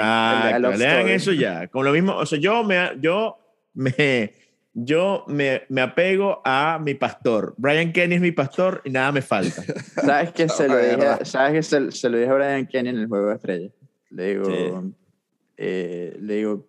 Lean 0.77 1.07
eso 1.07 1.31
ya. 1.31 1.69
Con 1.69 1.85
lo 1.85 1.93
mismo, 1.93 2.17
o 2.17 2.25
sea, 2.25 2.37
yo 2.37 2.65
me, 2.65 2.97
yo 2.99 3.37
me, 3.75 4.33
yo 4.73 5.23
me, 5.29 5.61
me, 5.69 5.81
apego 5.81 6.41
a 6.43 6.77
mi 6.83 6.95
pastor. 6.95 7.53
Brian 7.55 7.93
Kenny 7.93 8.15
es 8.15 8.21
mi 8.21 8.33
pastor 8.33 8.81
y 8.83 8.89
nada 8.89 9.13
me 9.13 9.21
falta. 9.21 9.63
¿Sabes 10.03 10.33
que 10.33 10.49
se, 10.49 10.67
lo 10.67 10.77
dije, 10.77 11.23
¿sabes 11.23 11.53
que 11.53 11.63
se, 11.63 11.91
se, 11.93 12.09
lo 12.09 12.17
dije 12.17 12.29
a 12.29 12.33
Brian 12.33 12.67
Kenny 12.67 12.89
en 12.89 12.97
el 12.97 13.07
juego 13.07 13.29
de 13.29 13.35
estrellas? 13.35 13.71
Le 14.09 14.33
digo, 14.33 14.45
sí. 14.47 14.93
eh, 15.55 16.17
le 16.19 16.33
digo, 16.35 16.67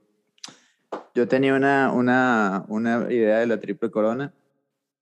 yo 1.14 1.26
tenía 1.26 1.54
una, 1.54 1.92
una, 1.92 2.64
una 2.68 3.06
idea 3.10 3.38
de 3.38 3.46
la 3.46 3.60
triple 3.60 3.90
corona 3.90 4.32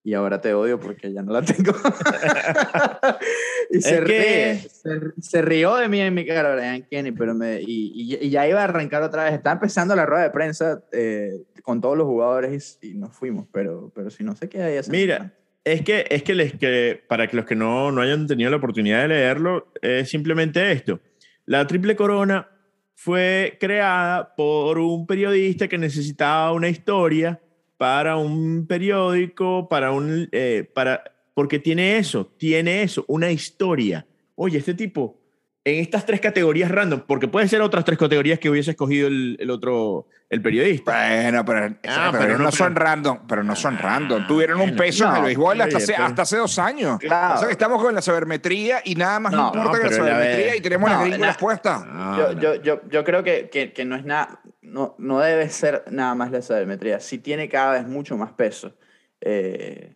y 0.04 0.12
ahora 0.12 0.40
te 0.40 0.52
odio 0.52 0.78
porque 0.78 1.12
ya 1.12 1.22
no 1.22 1.32
la 1.32 1.42
tengo. 1.42 1.72
y 3.70 3.80
se, 3.80 4.00
ríe, 4.00 4.58
se, 4.58 5.00
se, 5.18 5.42
rió 5.42 5.76
de 5.76 5.88
mí 5.88 5.98
en 6.00 6.12
mi 6.12 6.26
cara, 6.26 6.54
Brian 6.54 6.82
Kenny, 6.82 7.12
pero 7.12 7.34
me, 7.34 7.60
y, 7.62 7.92
y, 7.94 8.26
y, 8.26 8.30
ya 8.30 8.46
iba 8.46 8.60
a 8.60 8.64
arrancar 8.64 9.02
otra 9.02 9.24
vez. 9.24 9.32
Estaba 9.32 9.54
empezando 9.54 9.96
la 9.96 10.04
rueda 10.04 10.24
de 10.24 10.30
prensa 10.30 10.84
eh, 10.92 11.42
con 11.62 11.80
todos 11.80 11.96
los 11.96 12.06
jugadores 12.06 12.78
y, 12.82 12.90
y, 12.90 12.94
nos 12.94 13.16
fuimos, 13.16 13.48
pero, 13.50 13.90
pero 13.94 14.10
si 14.10 14.22
no 14.24 14.36
sé 14.36 14.50
qué 14.50 14.62
hay 14.62 14.78
Mira, 14.90 15.32
es 15.64 15.80
que, 15.82 16.04
es 16.10 16.22
que, 16.22 16.34
les, 16.34 16.52
que 16.52 17.02
para 17.08 17.26
que 17.26 17.36
los 17.36 17.46
que 17.46 17.56
no, 17.56 17.90
no 17.90 18.02
hayan 18.02 18.26
tenido 18.26 18.50
la 18.50 18.58
oportunidad 18.58 19.00
de 19.00 19.08
leerlo, 19.08 19.72
es 19.80 20.10
simplemente 20.10 20.70
esto. 20.70 21.00
La 21.46 21.66
triple 21.66 21.96
corona 21.96 22.53
fue 22.94 23.56
creada 23.60 24.34
por 24.34 24.78
un 24.78 25.06
periodista 25.06 25.68
que 25.68 25.78
necesitaba 25.78 26.52
una 26.52 26.68
historia 26.68 27.40
para 27.76 28.16
un 28.16 28.66
periódico, 28.66 29.68
para 29.68 29.92
un, 29.92 30.28
eh, 30.32 30.68
para, 30.74 31.04
porque 31.34 31.58
tiene 31.58 31.98
eso, 31.98 32.26
tiene 32.38 32.82
eso, 32.82 33.04
una 33.08 33.30
historia. 33.30 34.06
Oye, 34.36 34.58
este 34.58 34.74
tipo, 34.74 35.20
en 35.66 35.80
estas 35.80 36.04
tres 36.04 36.20
categorías 36.20 36.70
random, 36.70 37.04
porque 37.06 37.26
puede 37.26 37.48
ser 37.48 37.62
otras 37.62 37.86
tres 37.86 37.98
categorías 37.98 38.38
que 38.38 38.50
hubiese 38.50 38.72
escogido 38.72 39.08
el, 39.08 39.38
el 39.40 39.50
otro, 39.50 40.06
el 40.28 40.42
periodista. 40.42 40.92
Bueno, 40.92 41.42
pero, 41.46 41.74
ah, 41.88 42.08
pero, 42.12 42.24
pero 42.24 42.38
no, 42.38 42.44
no 42.44 42.52
son 42.52 42.76
random, 42.76 43.20
pero 43.26 43.42
no 43.42 43.56
son 43.56 43.78
random. 43.78 44.22
Ah, 44.24 44.26
Tuvieron 44.28 44.60
un 44.60 44.76
peso 44.76 45.06
no, 45.06 45.12
en 45.12 45.16
el 45.16 45.24
béisbol 45.24 45.60
hasta, 45.62 45.78
hace, 45.78 45.94
hasta 45.94 46.22
hace 46.22 46.36
dos 46.36 46.58
años. 46.58 46.98
Claro. 46.98 47.36
O 47.36 47.38
sea, 47.38 47.46
que 47.46 47.52
estamos 47.52 47.82
con 47.82 47.94
la 47.94 48.02
sabermetría 48.02 48.82
y 48.84 48.94
nada 48.94 49.20
más 49.20 49.32
no, 49.32 49.52
importa 49.54 49.78
que 49.78 49.84
la 49.84 49.92
sabermetría 49.92 50.56
y 50.56 50.60
tenemos 50.60 50.90
las 50.90 51.00
gringolas 51.00 51.38
puestas. 51.38 51.82
Yo, 52.18 52.32
yo, 52.32 52.54
yo, 52.56 52.80
yo, 52.90 53.04
creo 53.04 53.24
que, 53.24 53.48
que, 53.48 53.72
que 53.72 53.84
no 53.86 53.96
es 53.96 54.04
nada, 54.04 54.40
no, 54.60 54.94
no 54.98 55.20
debe 55.20 55.48
ser 55.48 55.84
nada 55.90 56.14
más 56.14 56.30
la 56.30 56.42
sabermetría. 56.42 57.00
Sí 57.00 57.18
tiene 57.18 57.48
cada 57.48 57.72
vez 57.72 57.86
mucho 57.86 58.18
más 58.18 58.32
peso. 58.32 58.76
Eh, 59.22 59.94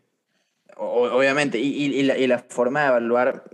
obviamente, 0.79 1.59
y, 1.59 1.69
y, 1.69 1.85
y, 1.99 2.03
la, 2.05 2.17
y 2.17 2.27
la 2.27 2.39
forma 2.39 2.81
de 2.81 2.89
evaluar 2.89 3.45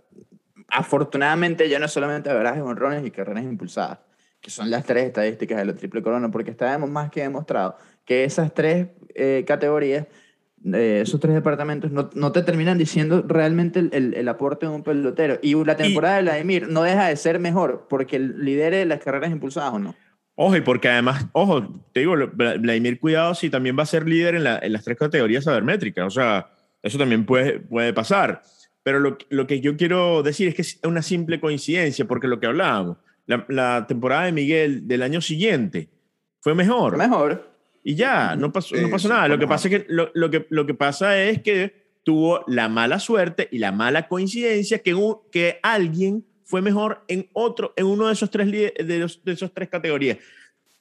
afortunadamente 0.74 1.68
ya 1.68 1.78
no 1.78 1.88
solamente 1.88 2.28
averajes, 2.30 2.62
honrones 2.62 3.06
y 3.06 3.10
carreras 3.10 3.44
impulsadas, 3.44 4.00
que 4.40 4.50
son 4.50 4.70
las 4.70 4.84
tres 4.84 5.04
estadísticas 5.04 5.58
de 5.58 5.64
la 5.64 5.74
triple 5.74 6.02
corona, 6.02 6.30
porque 6.30 6.50
está 6.50 6.76
más 6.78 7.10
que 7.10 7.22
demostrado 7.22 7.76
que 8.04 8.24
esas 8.24 8.52
tres 8.52 8.88
eh, 9.14 9.44
categorías, 9.46 10.06
eh, 10.72 11.00
esos 11.02 11.20
tres 11.20 11.34
departamentos, 11.34 11.90
no, 11.90 12.10
no, 12.14 12.32
te 12.32 12.42
terminan 12.42 12.76
diciendo 12.76 13.24
realmente 13.26 13.78
el, 13.78 13.90
el, 13.92 14.14
el, 14.14 14.28
aporte 14.28 14.66
de 14.66 14.72
un 14.72 14.82
pelotero. 14.82 15.38
Y 15.42 15.54
la 15.64 15.76
temporada 15.76 16.16
y, 16.16 16.24
de 16.24 16.30
Vladimir 16.30 16.68
no 16.68 16.82
deja 16.82 17.06
de 17.06 17.16
ser 17.16 17.38
mejor 17.38 17.86
porque 17.88 18.18
lidere 18.18 18.84
las 18.84 19.00
carreras 19.00 19.30
impulsadas 19.30 19.74
o 19.74 19.78
no. 19.78 19.94
Ojo, 20.36 20.56
y 20.56 20.62
porque 20.62 20.88
además, 20.88 21.26
ojo, 21.32 21.80
te 21.92 22.00
digo, 22.00 22.14
Vladimir, 22.34 22.98
cuidado 22.98 23.34
si 23.34 23.50
también 23.50 23.78
va 23.78 23.84
a 23.84 23.86
ser 23.86 24.08
líder 24.08 24.34
en, 24.34 24.44
la, 24.44 24.58
en 24.58 24.72
las 24.72 24.82
tres 24.82 24.98
categorías 24.98 25.44
sabermétricas. 25.44 26.06
O 26.06 26.10
sea, 26.10 26.48
eso 26.82 26.98
también 26.98 27.24
puede, 27.24 27.60
puede 27.60 27.92
pasar. 27.92 28.42
Pero 28.84 29.00
lo, 29.00 29.18
lo, 29.30 29.46
que 29.48 29.60
yo 29.60 29.76
quiero 29.76 30.22
decir 30.22 30.46
es 30.46 30.54
que 30.54 30.62
es 30.62 30.78
una 30.84 31.02
simple 31.02 31.40
coincidencia, 31.40 32.04
porque 32.04 32.28
lo 32.28 32.38
que 32.38 32.46
hablábamos, 32.46 32.98
la, 33.26 33.44
la 33.48 33.86
temporada 33.88 34.26
de 34.26 34.32
Miguel 34.32 34.86
del 34.86 35.02
año 35.02 35.20
siguiente 35.20 35.88
fue 36.40 36.54
mejor. 36.54 36.94
Fue 36.94 37.08
mejor. 37.08 37.54
Y 37.82 37.94
ya, 37.96 38.36
no 38.36 38.52
pasó, 38.52 38.76
no 38.76 38.88
pasó 38.88 39.08
nada. 39.08 39.28
Lo 39.28 39.38
que, 39.38 39.46
pasa 39.46 39.68
es 39.68 39.74
que, 39.74 39.86
lo, 39.88 40.10
lo, 40.14 40.30
que, 40.30 40.46
lo 40.48 40.64
que 40.66 40.74
pasa 40.74 41.22
es 41.22 41.42
que 41.42 41.84
tuvo 42.02 42.44
la 42.46 42.68
mala 42.68 42.98
suerte 42.98 43.48
y 43.50 43.58
la 43.58 43.72
mala 43.72 44.08
coincidencia 44.08 44.78
que, 44.78 44.94
un, 44.94 45.18
que 45.32 45.58
alguien 45.62 46.24
fue 46.44 46.62
mejor 46.62 47.04
en 47.08 47.28
otro, 47.32 47.72
en 47.76 47.86
uno 47.86 48.06
de 48.06 48.12
esos 48.12 48.30
tres, 48.30 48.50
de, 48.50 48.98
los, 48.98 49.24
de 49.24 49.32
esos 49.32 49.52
tres 49.52 49.68
categorías. 49.68 50.18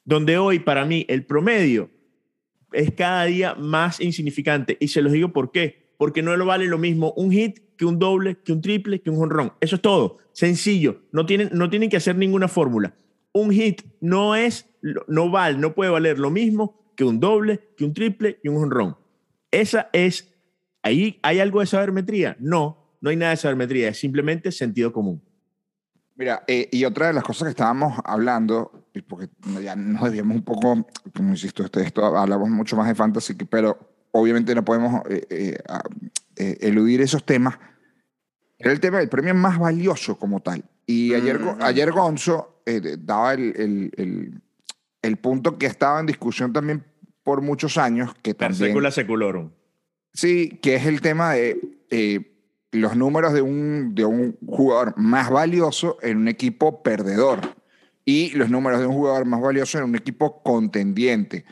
donde 0.04 0.38
hoy 0.38 0.58
para 0.58 0.84
mí 0.84 1.04
el 1.08 1.24
promedio 1.24 1.90
es 2.72 2.92
cada 2.92 3.24
día 3.24 3.54
más 3.54 4.00
insignificante. 4.00 4.76
Y 4.80 4.88
se 4.88 5.02
los 5.02 5.12
digo 5.12 5.28
por 5.28 5.50
qué. 5.50 5.83
Porque 5.96 6.22
no 6.22 6.36
lo 6.36 6.46
vale 6.46 6.66
lo 6.66 6.78
mismo 6.78 7.12
un 7.16 7.30
hit 7.30 7.60
que 7.76 7.84
un 7.84 7.98
doble, 7.98 8.38
que 8.42 8.52
un 8.52 8.60
triple, 8.60 9.00
que 9.00 9.10
un 9.10 9.16
jonrón. 9.16 9.52
Eso 9.60 9.76
es 9.76 9.82
todo. 9.82 10.18
Sencillo. 10.32 11.02
No 11.12 11.26
tienen, 11.26 11.50
no 11.52 11.70
tienen 11.70 11.90
que 11.90 11.96
hacer 11.96 12.16
ninguna 12.16 12.48
fórmula. 12.48 12.94
Un 13.32 13.50
hit 13.50 13.82
no 14.00 14.34
es, 14.34 14.66
no 15.08 15.30
vale, 15.30 15.58
no 15.58 15.74
puede 15.74 15.90
valer 15.90 16.18
lo 16.18 16.30
mismo 16.30 16.84
que 16.96 17.04
un 17.04 17.20
doble, 17.20 17.72
que 17.76 17.84
un 17.84 17.92
triple 17.92 18.38
y 18.42 18.48
un 18.48 18.56
jonrón. 18.56 18.96
Esa 19.50 19.88
es, 19.92 20.32
ahí 20.82 21.18
hay 21.22 21.40
algo 21.40 21.60
de 21.60 21.66
sabermetría. 21.66 22.36
No, 22.38 22.96
no 23.00 23.10
hay 23.10 23.16
nada 23.16 23.32
de 23.32 23.36
sabermetría. 23.36 23.88
Es 23.88 23.98
simplemente 23.98 24.52
sentido 24.52 24.92
común. 24.92 25.22
Mira, 26.16 26.44
eh, 26.46 26.68
y 26.70 26.84
otra 26.84 27.08
de 27.08 27.12
las 27.12 27.24
cosas 27.24 27.46
que 27.46 27.50
estábamos 27.50 27.98
hablando, 28.04 28.86
porque 29.08 29.28
ya 29.62 29.74
nos 29.74 30.04
debíamos 30.04 30.36
un 30.36 30.44
poco, 30.44 30.86
como 31.14 31.30
insisto, 31.30 31.64
esto, 31.64 32.04
hablamos 32.04 32.48
mucho 32.50 32.76
más 32.76 32.86
de 32.86 32.94
fantasy, 32.94 33.34
pero 33.34 33.93
obviamente 34.14 34.54
no 34.54 34.64
podemos 34.64 35.02
eh, 35.08 35.58
eh, 36.36 36.58
eludir 36.60 37.00
esos 37.00 37.24
temas, 37.24 37.58
era 38.58 38.72
el 38.72 38.80
tema 38.80 38.98
del 38.98 39.08
premio 39.08 39.34
más 39.34 39.58
valioso 39.58 40.16
como 40.18 40.40
tal. 40.40 40.64
Y 40.86 41.14
ayer, 41.14 41.38
mm. 41.38 41.58
ayer 41.60 41.90
Gonzo 41.90 42.62
daba 42.98 43.34
el, 43.34 43.90
el, 43.96 44.40
el, 45.02 45.16
punto 45.16 45.58
que 45.58 45.66
estaba 45.66 46.00
en 46.00 46.06
discusión 46.06 46.52
también 46.52 46.84
por 47.22 47.42
muchos 47.42 47.76
años. 47.76 48.14
Que 48.22 48.34
también, 48.34 48.70
secula 48.70 48.90
seculorum. 48.90 49.50
Sí, 50.12 50.60
que 50.62 50.76
es 50.76 50.86
el 50.86 51.00
tema 51.00 51.32
de 51.32 51.60
los 52.74 52.96
números 52.96 53.32
de 53.32 53.42
un, 53.42 53.94
de 53.94 54.04
un 54.04 54.36
jugador 54.46 54.94
más 54.96 55.30
valioso 55.30 55.96
en 56.02 56.18
un 56.18 56.28
equipo 56.28 56.82
perdedor 56.82 57.40
y 58.04 58.30
los 58.30 58.50
números 58.50 58.80
de 58.80 58.86
un 58.86 58.94
jugador 58.94 59.24
más 59.24 59.40
valioso 59.40 59.78
en 59.78 59.84
un 59.84 59.96
equipo 59.96 60.42
contendiente. 60.42 61.44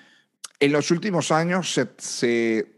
En 0.62 0.70
los 0.70 0.92
últimos 0.92 1.32
años 1.32 1.76
se, 1.98 2.72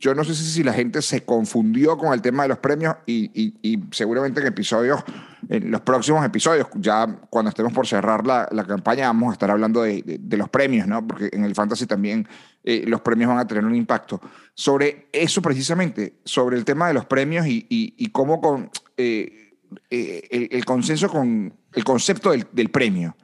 yo 0.00 0.14
no 0.14 0.24
sé 0.24 0.34
si 0.34 0.62
la 0.62 0.72
gente 0.72 1.02
se 1.02 1.26
confundió 1.26 1.98
con 1.98 2.14
el 2.14 2.22
tema 2.22 2.44
de 2.44 2.48
los 2.48 2.58
premios 2.58 2.96
y, 3.04 3.30
y, 3.36 3.84
seguramente 3.90 4.40
en 4.40 4.46
episodios, 4.46 5.04
en 5.46 5.70
los 5.70 5.82
próximos 5.82 6.24
episodios, 6.24 6.68
ya 6.76 7.06
cuando 7.28 7.50
estemos 7.50 7.74
por 7.74 7.86
cerrar 7.86 8.26
la, 8.26 8.48
la 8.50 8.64
campaña, 8.64 9.08
vamos 9.08 9.28
a 9.28 9.32
estar 9.34 9.50
hablando 9.50 9.82
de, 9.82 10.02
de, 10.18 10.36
los 10.38 10.48
premios, 10.48 10.86
¿no? 10.86 11.06
Porque 11.06 11.28
en 11.30 11.44
el 11.44 11.54
fantasy 11.54 11.84
también 11.84 12.26
eh, 12.64 12.84
los 12.86 13.02
premios 13.02 13.28
van 13.28 13.40
a 13.40 13.46
tener 13.46 13.62
un 13.62 13.74
impacto. 13.74 14.22
Sobre 14.54 15.10
eso 15.12 15.42
precisamente, 15.42 16.20
sobre 16.24 16.56
el 16.56 16.64
tema 16.64 16.88
de 16.88 16.94
los 16.94 17.04
premios 17.04 17.46
y, 17.46 17.66
y, 17.68 18.08
cómo 18.08 18.40
con, 18.40 18.70
eh, 18.96 19.52
eh, 19.90 20.48
el, 20.50 20.64
consenso 20.64 21.10
con 21.10 21.52
el 21.74 21.84
concepto 21.84 22.30
del, 22.30 22.46
del 22.52 22.70
premio. 22.70 23.18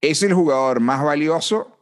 ¿Es 0.00 0.24
el 0.24 0.34
jugador 0.34 0.80
más 0.80 1.04
valioso 1.04 1.75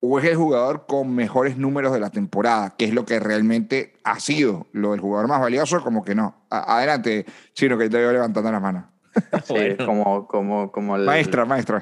o 0.00 0.18
es 0.18 0.24
el 0.26 0.36
jugador 0.36 0.86
con 0.86 1.14
mejores 1.14 1.56
números 1.56 1.92
de 1.92 2.00
la 2.00 2.10
temporada, 2.10 2.74
que 2.76 2.84
es 2.84 2.94
lo 2.94 3.04
que 3.04 3.18
realmente 3.18 3.94
ha 4.04 4.20
sido 4.20 4.66
lo 4.72 4.92
del 4.92 5.00
jugador 5.00 5.28
más 5.28 5.40
valioso, 5.40 5.82
como 5.82 6.04
que 6.04 6.14
no. 6.14 6.46
adelante, 6.50 7.24
Chino, 7.54 7.78
que 7.78 7.88
te 7.88 7.98
veo 7.98 8.12
levantando 8.12 8.50
la 8.52 8.60
mano. 8.60 8.92
Sí, 9.44 9.76
como, 9.82 10.28
como, 10.28 10.70
como 10.70 10.96
el, 10.96 11.04
maestra, 11.04 11.46
maestra. 11.46 11.80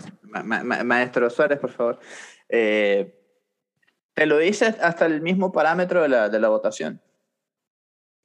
maestro 0.84 1.28
Suárez, 1.28 1.58
por 1.58 1.70
favor. 1.70 1.98
Eh, 2.48 3.20
te 4.14 4.26
lo 4.26 4.38
dice 4.38 4.66
hasta 4.66 5.06
el 5.06 5.20
mismo 5.20 5.50
parámetro 5.50 6.02
de 6.02 6.08
la, 6.08 6.28
de 6.28 6.38
la 6.38 6.48
votación. 6.48 7.02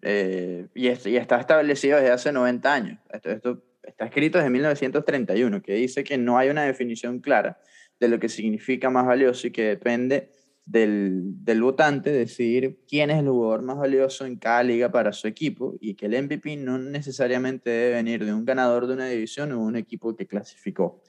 Eh, 0.04 0.67
y, 0.75 0.89
y, 0.89 1.17
está 1.17 1.39
establecido 1.39 1.97
desde 1.97 2.12
hace 2.12 2.32
90 2.32 2.71
años. 2.71 2.99
Esto, 3.10 3.32
esto 3.32 3.63
está 3.82 4.06
escrito 4.06 4.38
desde 4.38 4.52
1931, 4.52 5.63
que 5.63 5.73
dice 5.73 6.04
que 6.04 6.19
no 6.19 6.38
hay 6.38 6.49
una 6.49 6.62
definición 6.63 7.19
clara 7.19 7.60
de 8.00 8.08
lo 8.08 8.20
que 8.20 8.30
significa 8.30 8.90
más 8.90 9.06
valioso 9.06 9.48
y 9.48 9.52
que 9.52 9.64
depende 9.64 10.30
del, 10.66 11.44
del, 11.44 11.62
votante 11.62 12.12
decidir 12.12 12.80
quién 12.88 13.10
es 13.10 13.18
el 13.18 13.28
jugador 13.28 13.64
más 13.64 13.78
valioso 13.78 14.26
en 14.26 14.38
cada 14.38 14.62
liga 14.62 14.92
para 14.92 15.12
su 15.14 15.28
equipo 15.28 15.76
y 15.82 15.96
que 15.96 16.06
el 16.06 16.24
MVP 16.24 16.58
no 16.58 16.78
necesariamente 16.78 17.72
debe 17.72 17.96
venir 17.96 18.24
de 18.24 18.34
un 18.34 18.46
ganador 18.46 18.86
de 18.86 18.94
una 18.94 19.08
división 19.08 19.52
o 19.52 19.60
un 19.60 19.76
equipo 19.76 20.16
que 20.16 20.28
clasificó. 20.28 21.02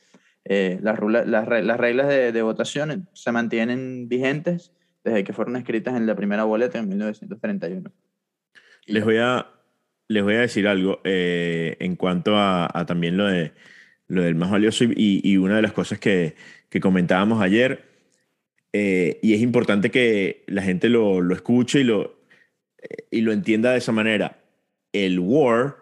Eh, 0.46 0.79
las, 0.81 0.98
las, 1.03 1.26
las, 1.26 1.79
reglas 1.79 2.09
de, 2.09 2.33
de, 2.33 2.42
votación 2.42 3.09
se 3.12 3.33
mantienen 3.33 4.09
vigentes 4.09 4.72
desde 5.05 5.24
que 5.24 5.35
fueron 5.35 5.57
escritas 5.57 5.94
en 5.94 6.07
la 6.07 6.16
primera 6.16 6.44
boleta 6.44 6.79
en 6.79 6.88
1931. 6.88 7.92
Les 8.87 9.05
voy 9.05 9.18
a, 9.18 9.46
les 10.09 10.22
voy 10.22 10.35
a 10.35 10.40
decir 10.40 10.66
algo 10.66 11.00
eh, 11.05 11.76
en 11.81 11.96
cuanto 11.96 12.37
a, 12.37 12.70
a, 12.72 12.87
también 12.87 13.18
lo, 13.18 13.26
de, 13.26 13.53
lo 14.09 14.22
del 14.22 14.35
más 14.35 14.50
valioso 14.50 14.85
y, 14.85 15.20
y 15.22 15.37
una 15.37 15.57
de 15.57 15.62
las 15.62 15.72
cosas 15.72 15.98
que, 15.98 16.35
que 16.70 16.80
comentábamos 16.80 17.42
ayer. 17.42 17.85
Eh, 18.72 19.18
y 19.22 19.35
es 19.35 19.40
importante 19.40 19.90
que 19.90 20.44
la 20.46 20.62
gente 20.62 20.88
lo, 20.88 21.20
lo 21.20 21.35
escuche 21.35 21.80
y 21.80 21.85
lo, 21.85 22.20
eh, 22.78 23.06
y 23.11 23.20
lo 23.20 23.33
entienda 23.33 23.72
de 23.72 23.78
esa 23.78 23.92
manera. 23.92 24.38
El 24.92 25.18
war 25.18 25.76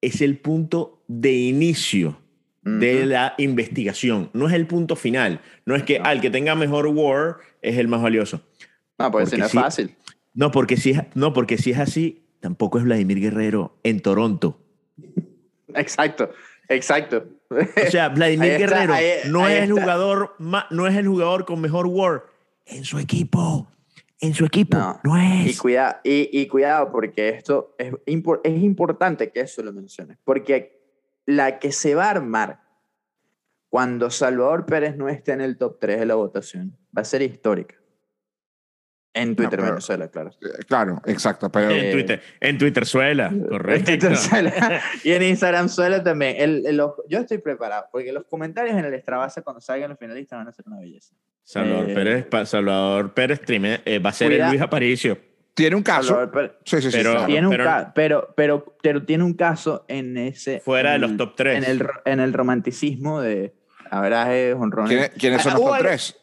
es 0.00 0.20
el 0.20 0.38
punto 0.38 1.04
de 1.06 1.32
inicio 1.32 2.18
de 2.64 3.06
la 3.06 3.34
investigación, 3.38 4.30
no 4.34 4.46
es 4.46 4.54
el 4.54 4.66
punto 4.66 4.94
final. 4.94 5.40
No 5.66 5.74
es 5.74 5.82
que 5.82 5.98
al 5.98 6.20
que 6.20 6.30
tenga 6.30 6.54
mejor 6.54 6.86
war 6.86 7.38
es 7.60 7.76
el 7.76 7.88
más 7.88 8.02
valioso. 8.02 8.40
No, 8.98 9.10
pues 9.10 9.30
ser 9.30 9.40
no 9.40 9.46
es 9.46 9.52
fácil. 9.52 9.96
No 10.34 10.52
porque, 10.52 10.76
si 10.76 10.90
es, 10.90 11.00
no, 11.14 11.32
porque 11.32 11.58
si 11.58 11.72
es 11.72 11.78
así, 11.78 12.22
tampoco 12.40 12.78
es 12.78 12.84
Vladimir 12.84 13.20
Guerrero 13.20 13.76
en 13.82 14.00
Toronto. 14.00 14.60
Exacto, 15.74 16.30
exacto. 16.68 17.26
O 17.52 17.90
sea, 17.90 18.08
Vladimir 18.10 18.58
Guerrero 18.58 18.94
no, 19.28 19.48
es 19.48 19.62
el 19.62 19.72
jugador, 19.72 20.36
no 20.38 20.86
es 20.86 20.96
el 20.96 21.08
jugador 21.08 21.44
con 21.44 21.60
mejor 21.60 21.86
WAR 21.86 22.26
en 22.66 22.84
su 22.84 22.98
equipo. 22.98 23.68
En 24.20 24.34
su 24.34 24.44
equipo, 24.44 25.00
no, 25.02 25.16
es. 25.16 25.50
Y, 25.50 25.58
cuida, 25.58 26.00
y, 26.04 26.46
cuidado, 26.46 26.92
porque 26.92 27.30
esto 27.30 27.74
es, 27.76 27.92
es 28.06 28.62
importante 28.62 29.32
que 29.32 29.40
eso 29.40 29.64
lo 29.64 29.72
menciones. 29.72 30.16
Porque 30.22 30.80
la 31.26 31.58
que 31.58 31.72
se 31.72 31.96
va 31.96 32.06
a 32.06 32.10
armar 32.10 32.60
cuando 33.68 34.10
Salvador 34.10 34.64
Pérez 34.64 34.96
no 34.96 35.08
esté 35.08 35.32
en 35.32 35.40
el 35.40 35.56
top 35.56 35.78
3 35.80 35.98
de 35.98 36.06
la 36.06 36.14
votación 36.14 36.76
va 36.96 37.02
a 37.02 37.04
ser 37.04 37.22
histórica. 37.22 37.81
En 39.14 39.36
Twitter 39.36 39.60
Venezuela, 39.60 40.08
claro. 40.08 40.30
Eh, 40.40 40.64
claro, 40.66 41.02
exacto. 41.04 41.52
Pero, 41.52 41.70
en 41.70 41.92
Twitter, 41.92 42.22
en 42.40 42.58
Twitter 42.58 42.86
suela, 42.86 43.30
correcto. 43.48 43.90
En 43.90 43.98
Twitter 43.98 44.16
suela. 44.16 44.80
y 45.04 45.10
en 45.12 45.22
Instagram 45.22 45.68
suela 45.68 46.02
también. 46.02 46.36
El, 46.38 46.78
yo 47.08 47.18
estoy 47.18 47.38
preparado, 47.38 47.86
porque 47.92 48.12
los 48.12 48.24
comentarios 48.24 48.76
en 48.76 48.84
el 48.86 48.94
Extrabase 48.94 49.42
cuando 49.42 49.60
salgan 49.60 49.90
los 49.90 49.98
finalistas 49.98 50.38
van 50.38 50.48
a 50.48 50.52
ser 50.52 50.66
una 50.66 50.78
belleza. 50.78 51.14
Salvador 51.44 51.90
eh, 51.90 51.94
Pérez, 51.94 52.48
Salvador 52.48 53.12
Pérez 53.12 53.40
eh, 53.46 53.98
va 53.98 54.10
a 54.10 54.12
ser 54.12 54.32
el 54.32 54.48
Luis 54.48 54.60
Aparicio. 54.60 55.18
Tiene 55.54 55.76
un 55.76 55.82
caso. 55.82 56.30
sí, 56.64 56.80
sí, 56.80 56.90
sí. 56.90 56.96
Pero, 56.96 57.26
tiene 57.26 57.46
un 57.46 57.56
pero, 57.94 58.32
pero, 58.34 58.76
pero, 58.82 59.04
tiene 59.04 59.22
un 59.22 59.34
caso 59.34 59.84
en 59.88 60.16
ese. 60.16 60.60
Fuera 60.60 60.92
de 60.92 60.98
los 61.00 61.16
top 61.18 61.34
3. 61.36 61.58
En 61.58 61.70
el, 61.70 61.86
en 62.06 62.20
el 62.20 62.32
romanticismo 62.32 63.20
de 63.20 63.52
Abraje, 63.92 64.54
honrones. 64.54 64.88
¿Quiénes, 64.88 65.10
¿Quiénes 65.10 65.42
son 65.42 65.52
los 65.52 65.60
top 65.60 65.76
3? 65.80 66.16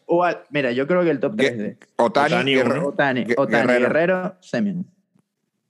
mira, 0.50 0.72
yo 0.72 0.88
creo 0.88 1.04
que 1.04 1.10
el 1.10 1.20
top 1.20 1.36
3 1.36 1.58
de 1.58 1.76
Otani, 1.98 2.54
Guerrero, 2.56 2.88
Otani, 2.88 3.26
Otani, 3.36 3.72
Guerrero, 3.74 4.34
Semien. 4.40 4.86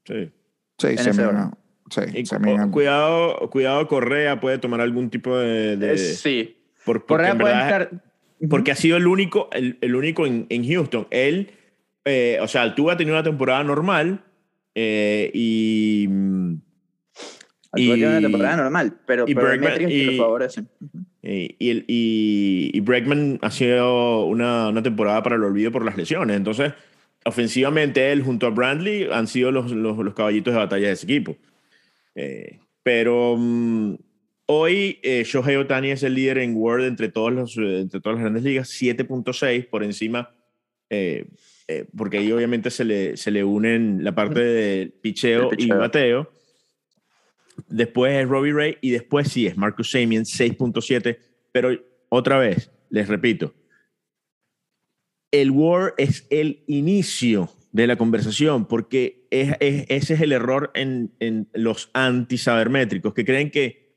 Sí. 0.07 0.33
Sí, 0.79 0.97
Semien. 0.97 1.51
Sí, 1.91 2.25
Semien. 2.25 2.71
Cuidado, 2.71 3.51
cuidado, 3.51 3.87
Correa 3.87 4.41
puede 4.41 4.57
tomar 4.57 4.81
algún 4.81 5.11
tipo 5.11 5.37
de. 5.37 5.77
de 5.77 5.99
sí. 5.99 6.57
Por, 6.87 7.05
Correa 7.05 7.37
puede 7.37 7.53
estar. 7.53 7.91
Porque 8.49 8.73
ha 8.73 8.77
sido 8.77 8.97
el 8.97 9.07
único, 9.07 9.51
el, 9.53 9.77
el 9.83 9.95
único 9.95 10.25
en, 10.25 10.47
en, 10.49 10.67
Houston. 10.67 11.07
Él, 11.11 11.51
eh, 12.07 12.39
o 12.41 12.49
sea, 12.49 12.63
Altuve 12.63 12.93
ha 12.93 12.97
tenido 12.97 13.15
una 13.15 13.25
temporada 13.25 13.63
normal 13.63 14.25
eh, 14.75 15.31
y. 15.35 16.09
Altuve 17.73 17.95
tiene 17.95 18.09
una 18.09 18.21
temporada 18.23 18.57
normal, 18.57 19.01
pero, 19.05 19.27
y 19.29 19.35
pero 19.35 19.49
métricas 19.49 19.93
y, 19.93 20.07
que 20.07 20.17
lo 20.17 20.39
favorecen. 21.23 21.57
Y, 21.59 21.85
y, 21.89 22.71
y, 22.73 22.81
Bregman 22.81 23.39
ha 23.43 23.51
sido 23.51 24.25
una, 24.27 24.69
una, 24.69 24.83
temporada 24.83 25.23
para 25.23 25.37
el 25.37 25.45
olvido 25.45 25.71
por 25.71 25.85
las 25.85 25.97
lesiones. 25.97 26.37
Entonces, 26.37 26.73
ofensivamente, 27.25 28.13
él 28.13 28.23
junto 28.23 28.47
a 28.47 28.51
Brandley 28.51 29.09
han 29.13 29.27
sido 29.27 29.51
los, 29.53 29.71
los, 29.71 29.99
los 29.99 30.15
caballitos 30.15 30.55
de 30.55 30.59
batalla 30.59 30.87
de 30.89 30.93
ese 30.93 31.07
equipo. 31.07 31.37
Eh, 32.15 32.59
pero 32.83 33.35
um, 33.35 33.97
hoy 34.47 34.99
eh, 35.03 35.23
Shohei 35.25 35.57
Otani 35.57 35.91
es 35.91 36.03
el 36.03 36.15
líder 36.15 36.39
en 36.39 36.57
World 36.57 36.87
entre, 36.87 37.09
todos 37.09 37.33
los, 37.33 37.57
entre 37.57 38.01
todas 38.01 38.17
las 38.17 38.23
grandes 38.23 38.43
ligas, 38.43 38.71
7.6 38.71 39.69
por 39.69 39.85
encima, 39.85 40.35
eh, 40.89 41.27
eh, 41.69 41.87
porque 41.97 42.19
ahí 42.19 42.33
obviamente 42.33 42.71
se 42.71 42.85
le, 42.85 43.17
se 43.17 43.31
le 43.31 43.45
unen 43.45 44.03
la 44.03 44.15
parte 44.15 44.41
de 44.41 44.93
picheo, 45.01 45.51
picheo. 45.51 45.77
y 45.77 45.79
bateo. 45.79 46.33
Después 47.69 48.13
es 48.23 48.29
Robbie 48.29 48.53
Ray 48.53 48.79
y 48.81 48.91
después 48.91 49.29
sí 49.29 49.47
es 49.47 49.57
Marcus 49.57 49.91
Samien 49.91 50.25
6.7. 50.25 51.19
Pero 51.53 51.71
otra 52.09 52.39
vez, 52.39 52.71
les 52.91 53.09
repito, 53.09 53.55
el 55.33 55.51
War 55.51 55.95
es 55.97 56.27
el 56.31 56.65
inicio 56.67 57.51
de 57.73 57.87
la 57.87 57.97
conversación 57.97 58.67
porque 58.67 59.27
es, 59.31 59.55
ese 59.61 60.15
es 60.15 60.21
el 60.21 60.33
error 60.33 60.73
en, 60.75 61.13
en 61.21 61.49
los 61.55 61.91
anti-sabermétricos 61.95 63.15
que 63.15 63.25
creen 63.25 63.51
que 63.51 63.89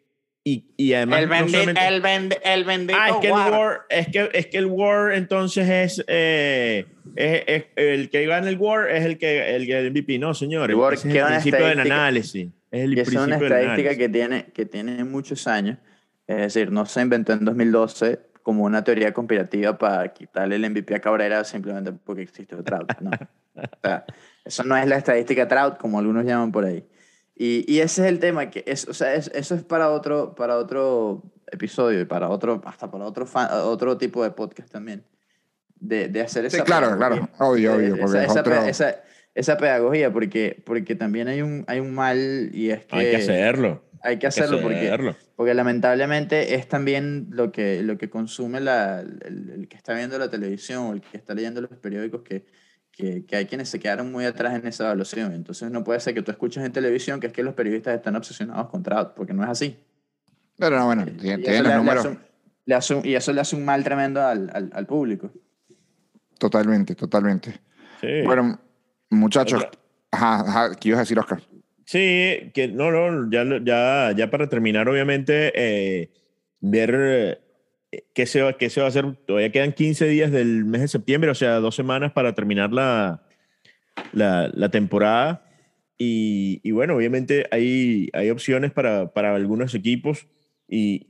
Y, 0.45 0.73
y 0.77 0.93
además. 0.93 1.21
El, 1.23 1.29
no 1.29 1.35
bendi- 1.35 1.49
solamente- 1.51 1.87
el, 1.87 2.01
bendi- 2.03 2.39
el 2.43 2.63
bendito 2.65 2.99
Ah, 3.01 3.09
es 3.09 3.15
que, 3.21 3.27
el 3.27 3.33
War. 3.33 3.51
War, 3.51 3.81
es, 3.89 4.07
que, 4.09 4.29
es 4.33 4.47
que 4.47 4.57
el 4.57 4.65
War 4.65 5.13
entonces 5.13 5.69
es, 5.69 6.05
eh, 6.07 6.85
es, 7.15 7.43
es- 7.47 7.65
el 7.77 8.09
que 8.09 8.25
gana 8.27 8.49
el 8.49 8.57
War 8.57 8.91
es 8.91 9.05
el 9.05 9.17
que 9.17 9.55
el, 9.55 9.71
el 9.71 9.91
MVP. 9.91 10.19
No, 10.19 10.33
señor. 10.33 10.69
El 10.69 10.75
War 10.75 10.93
es 10.95 11.05
el 11.05 11.11
principio 11.25 11.65
del 11.65 11.79
análisis. 11.79 12.49
Es 12.73 12.83
el 12.83 12.97
Y 12.97 13.01
esa 13.01 13.11
es 13.11 13.17
una 13.17 13.37
estadística 13.37 13.95
que 13.95 14.09
tiene, 14.09 14.45
que 14.53 14.65
tiene 14.65 15.03
muchos 15.03 15.47
años. 15.47 15.77
Es 16.27 16.37
decir, 16.37 16.71
no 16.71 16.85
se 16.85 17.01
inventó 17.01 17.33
en 17.33 17.45
2012 17.45 18.19
como 18.41 18.63
una 18.65 18.83
teoría 18.83 19.13
conspirativa 19.13 19.77
para 19.77 20.11
quitarle 20.13 20.55
el 20.57 20.69
MVP 20.69 20.95
a 20.95 20.99
Cabrera 20.99 21.43
simplemente 21.43 21.93
porque 21.93 22.23
existe 22.23 22.55
Trout. 22.63 22.91
No. 22.99 23.11
O 23.55 23.61
sea, 23.83 24.05
eso 24.43 24.63
no 24.63 24.75
es 24.75 24.87
la 24.87 24.97
estadística 24.97 25.47
Trout, 25.47 25.77
como 25.77 25.99
algunos 25.99 26.25
llaman 26.25 26.51
por 26.51 26.65
ahí. 26.65 26.85
Y, 27.35 27.63
y 27.71 27.79
ese 27.79 28.01
es 28.03 28.07
el 28.09 28.19
tema, 28.19 28.49
que 28.49 28.63
es, 28.67 28.87
o 28.87 28.93
sea, 28.93 29.13
es- 29.13 29.31
eso 29.33 29.53
es 29.55 29.63
para 29.63 29.89
otro, 29.91 30.33
para 30.35 30.57
otro 30.57 31.23
episodio 31.51 32.01
y 32.01 32.05
para 32.05 32.29
otro, 32.29 32.61
hasta 32.65 32.89
para 32.89 33.05
otro, 33.05 33.25
fan- 33.27 33.49
otro 33.51 33.97
tipo 33.97 34.23
de 34.23 34.31
podcast 34.31 34.71
también. 34.71 35.03
De, 35.75 36.07
de 36.07 36.21
hacer 36.21 36.45
esa 36.45 36.57
Sí, 36.57 36.63
claro, 36.63 36.95
claro. 36.97 37.29
Obvio, 37.39 37.75
obvio. 37.75 37.95
Esa- 37.95 38.03
Porque 38.05 38.17
es 38.19 38.23
esa, 38.31 38.39
otro- 38.41 38.53
esa- 38.63 38.95
esa 39.35 39.57
pedagogía, 39.57 40.11
porque, 40.13 40.61
porque 40.65 40.95
también 40.95 41.27
hay 41.27 41.41
un, 41.41 41.63
hay 41.67 41.79
un 41.79 41.93
mal 41.93 42.49
y 42.53 42.69
es 42.69 42.85
que... 42.85 42.95
Hay 42.95 43.09
que 43.09 43.15
hacerlo. 43.17 43.83
Hay 44.01 44.01
que 44.01 44.07
Hay 44.09 44.19
que 44.19 44.27
hacerlo 44.27 44.61
porque, 44.61 45.15
porque 45.35 45.53
lamentablemente 45.53 46.55
es 46.55 46.67
también 46.67 47.27
lo 47.31 47.51
que, 47.51 47.81
lo 47.83 47.97
que 47.97 48.09
consume 48.09 48.59
la, 48.59 48.99
el, 48.99 49.49
el 49.55 49.67
que 49.69 49.77
está 49.77 49.93
viendo 49.93 50.19
la 50.19 50.29
televisión 50.29 50.83
o 50.87 50.93
el 50.93 51.01
que 51.01 51.17
está 51.17 51.33
leyendo 51.33 51.61
los 51.61 51.71
periódicos 51.71 52.21
que, 52.21 52.45
que, 52.91 53.25
que 53.25 53.35
hay 53.37 53.45
quienes 53.45 53.69
se 53.69 53.79
quedaron 53.79 54.11
muy 54.11 54.25
atrás 54.25 54.53
en 54.59 54.67
esa 54.67 54.83
evaluación. 54.85 55.33
Entonces 55.33 55.71
no 55.71 55.83
puede 55.85 55.99
ser 56.01 56.13
que 56.13 56.21
tú 56.21 56.31
escuches 56.31 56.63
en 56.63 56.71
televisión 56.73 57.19
que 57.21 57.27
es 57.27 57.33
que 57.33 57.43
los 57.43 57.53
periodistas 57.53 57.95
están 57.95 58.15
obsesionados 58.17 58.69
con 58.69 58.83
Trout, 58.83 59.13
porque 59.15 59.33
no 59.33 59.43
es 59.43 59.49
así. 59.49 59.77
Pero 60.57 60.77
no, 60.77 60.85
bueno, 60.85 61.03
Y 61.07 61.11
tiene, 61.11 61.41
eso 61.41 61.43
tiene 61.43 61.57
le- 61.57 61.63
los 61.63 61.69
le 61.71 61.77
números. 61.77 61.99
hace 62.05 62.09
un- 62.09 62.19
le 62.65 62.75
hace 62.75 62.95
un- 62.95 63.05
y 63.05 63.15
eso 63.15 63.33
le 63.33 63.41
hace 63.41 63.55
un 63.55 63.65
mal 63.65 63.83
tremendo 63.85 64.21
al, 64.21 64.51
al, 64.53 64.69
al 64.73 64.85
público. 64.85 65.31
Totalmente, 66.37 66.95
totalmente. 66.95 67.59
Sí. 68.01 68.21
Bueno, 68.25 68.59
muchachos. 69.15 69.65
Ajá, 70.11 70.41
ajá, 70.41 70.75
¿qué 70.75 70.89
ibas 70.89 70.99
a 70.99 71.01
decir, 71.03 71.19
Oscar? 71.19 71.41
Sí, 71.85 72.51
que 72.53 72.69
no, 72.71 72.91
no, 72.91 73.29
ya, 73.29 73.43
ya, 73.63 74.13
ya 74.15 74.29
para 74.29 74.47
terminar, 74.47 74.87
obviamente, 74.87 75.51
eh, 75.55 76.11
ver 76.61 77.39
eh, 77.91 78.03
qué 78.13 78.25
se, 78.25 78.41
va, 78.41 78.53
qué 78.53 78.69
se 78.69 78.79
va 78.79 78.87
a 78.87 78.89
hacer. 78.89 79.15
Todavía 79.25 79.51
quedan 79.51 79.73
15 79.73 80.07
días 80.07 80.31
del 80.31 80.65
mes 80.65 80.81
de 80.81 80.87
septiembre, 80.87 81.31
o 81.31 81.35
sea, 81.35 81.55
dos 81.55 81.75
semanas 81.75 82.11
para 82.13 82.33
terminar 82.33 82.71
la, 82.71 83.23
la, 84.13 84.49
la 84.53 84.69
temporada. 84.69 85.45
Y, 85.97 86.61
y 86.63 86.71
bueno, 86.71 86.95
obviamente 86.95 87.47
hay, 87.51 88.09
hay 88.13 88.29
opciones 88.29 88.71
para, 88.71 89.13
para 89.13 89.35
algunos 89.35 89.75
equipos 89.75 90.27
y 90.67 91.07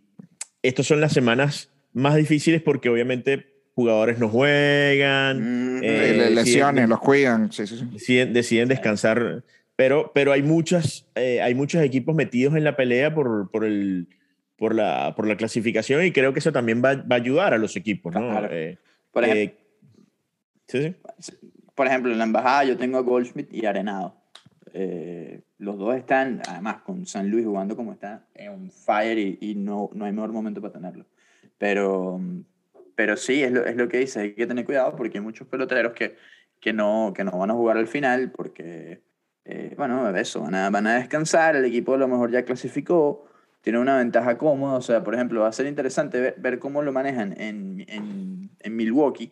estas 0.61 0.87
son 0.87 1.01
las 1.01 1.13
semanas 1.13 1.71
más 1.93 2.15
difíciles 2.15 2.61
porque 2.61 2.89
obviamente 2.89 3.52
jugadores 3.75 4.19
no 4.19 4.29
juegan, 4.29 5.77
Mm, 5.79 5.83
Eh, 5.83 6.29
lesiones, 6.33 6.83
es- 6.83 6.89
los 6.89 6.99
cuidan. 6.99 7.51
Sí, 7.51 7.65
sí, 7.67 7.77
sí. 7.77 7.85
deciden, 7.91 8.33
deciden 8.33 8.69
descansar. 8.69 9.43
Pero, 9.75 10.11
pero 10.13 10.31
hay, 10.31 10.43
muchas, 10.43 11.07
eh, 11.15 11.41
hay 11.41 11.55
muchos 11.55 11.81
equipos 11.81 12.15
metidos 12.15 12.55
en 12.55 12.63
la 12.63 12.75
pelea 12.75 13.13
por, 13.13 13.49
por, 13.49 13.65
el, 13.65 14.07
por, 14.55 14.75
la, 14.75 15.13
por 15.15 15.27
la 15.27 15.35
clasificación 15.35 16.05
y 16.05 16.11
creo 16.11 16.31
que 16.31 16.39
eso 16.39 16.51
también 16.51 16.81
va, 16.83 16.93
va 16.95 17.15
a 17.15 17.19
ayudar 17.19 17.53
a 17.53 17.57
los 17.57 17.75
equipos. 17.75 18.13
¿no? 18.13 18.19
Claro. 18.21 18.47
Eh, 18.51 18.77
Por, 19.11 19.23
ejemplo, 19.23 19.57
eh, 19.57 19.57
sí, 20.67 20.95
sí. 21.19 21.35
por 21.73 21.87
ejemplo, 21.87 22.11
en 22.11 22.19
la 22.19 22.23
embajada 22.25 22.65
yo 22.65 22.77
tengo 22.77 22.99
a 22.99 23.01
Goldschmidt 23.01 23.51
y 23.51 23.65
Arenado. 23.65 24.15
Eh, 24.75 25.41
los 25.57 25.77
dos 25.79 25.95
están, 25.95 26.41
además, 26.47 26.77
con 26.83 27.05
San 27.07 27.29
Luis 27.29 27.45
jugando 27.45 27.75
como 27.75 27.93
está, 27.93 28.25
en 28.35 28.69
fire 28.71 29.17
y, 29.17 29.37
y 29.41 29.55
no, 29.55 29.89
no 29.93 30.05
hay 30.05 30.11
mejor 30.13 30.31
momento 30.31 30.61
para 30.61 30.73
tenerlo. 30.73 31.05
Pero, 31.57 32.19
pero 32.95 33.17
sí, 33.17 33.43
es 33.43 33.51
lo, 33.51 33.65
es 33.65 33.75
lo 33.75 33.87
que 33.87 33.99
dice, 33.99 34.19
hay 34.19 34.33
que 34.33 34.47
tener 34.47 34.65
cuidado 34.65 34.95
porque 34.95 35.17
hay 35.17 35.23
muchos 35.23 35.47
peloteros 35.47 35.93
que, 35.93 36.15
que, 36.59 36.73
no, 36.73 37.13
que 37.15 37.23
no 37.23 37.31
van 37.37 37.51
a 37.51 37.53
jugar 37.53 37.77
al 37.77 37.87
final 37.87 38.31
porque, 38.31 39.01
eh, 39.45 39.73
bueno, 39.77 40.09
eso, 40.15 40.41
van 40.41 40.55
a, 40.55 40.69
van 40.69 40.87
a 40.87 40.95
descansar, 40.95 41.55
el 41.55 41.65
equipo 41.65 41.93
a 41.93 41.97
lo 41.97 42.07
mejor 42.07 42.31
ya 42.31 42.45
clasificó, 42.45 43.25
tiene 43.61 43.79
una 43.79 43.97
ventaja 43.97 44.37
cómoda, 44.37 44.75
o 44.75 44.81
sea, 44.81 45.03
por 45.03 45.15
ejemplo, 45.15 45.41
va 45.41 45.47
a 45.47 45.53
ser 45.53 45.67
interesante 45.67 46.19
ver, 46.19 46.35
ver 46.37 46.59
cómo 46.59 46.81
lo 46.81 46.91
manejan 46.91 47.33
en, 47.39 47.85
en, 47.87 48.75
Milwaukee, 48.75 49.31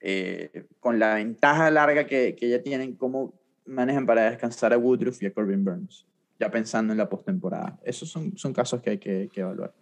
eh, 0.00 0.66
con 0.80 0.98
la 0.98 1.14
ventaja 1.14 1.70
larga 1.70 2.06
que, 2.06 2.36
que 2.36 2.48
ya 2.48 2.62
tienen, 2.62 2.94
cómo 2.94 3.34
manejan 3.66 4.06
para 4.06 4.30
descansar 4.30 4.72
a 4.72 4.78
Woodruff 4.78 5.22
y 5.22 5.26
a 5.26 5.32
Corbin 5.32 5.64
Burns, 5.64 6.06
ya 6.38 6.50
pensando 6.50 6.92
en 6.92 6.98
la 6.98 7.08
postemporada. 7.08 7.78
Esos 7.82 8.08
son, 8.08 8.36
son 8.36 8.52
casos 8.52 8.80
que 8.80 8.90
hay 8.90 8.98
que, 8.98 9.28
que 9.32 9.40
evaluar. 9.40 9.72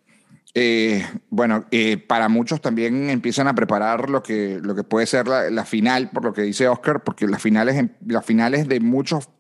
Eh, 0.55 1.07
bueno, 1.31 1.65
eh, 1.71 1.97
para 1.97 2.29
muchos 2.29 2.61
también 2.61 3.09
empiezan 3.09 3.49
a 3.49 3.55
preparar 3.55 4.11
lo 4.11 4.23
que, 4.23 4.59
lo 4.63 4.75
que 4.75 4.85
puede 4.85 5.07
ser 5.07 5.27
la, 5.27 5.49
la 5.51 5.65
final, 5.65 6.11
por 6.11 6.25
lo 6.25 6.33
que 6.35 6.43
dice 6.43 6.69
Oscar, 6.69 7.03
porque 7.03 7.27
las 7.27 7.41
finales, 7.41 7.83
las 8.07 8.25
finales 8.27 8.69
de 8.69 8.79
muchos 8.81 9.31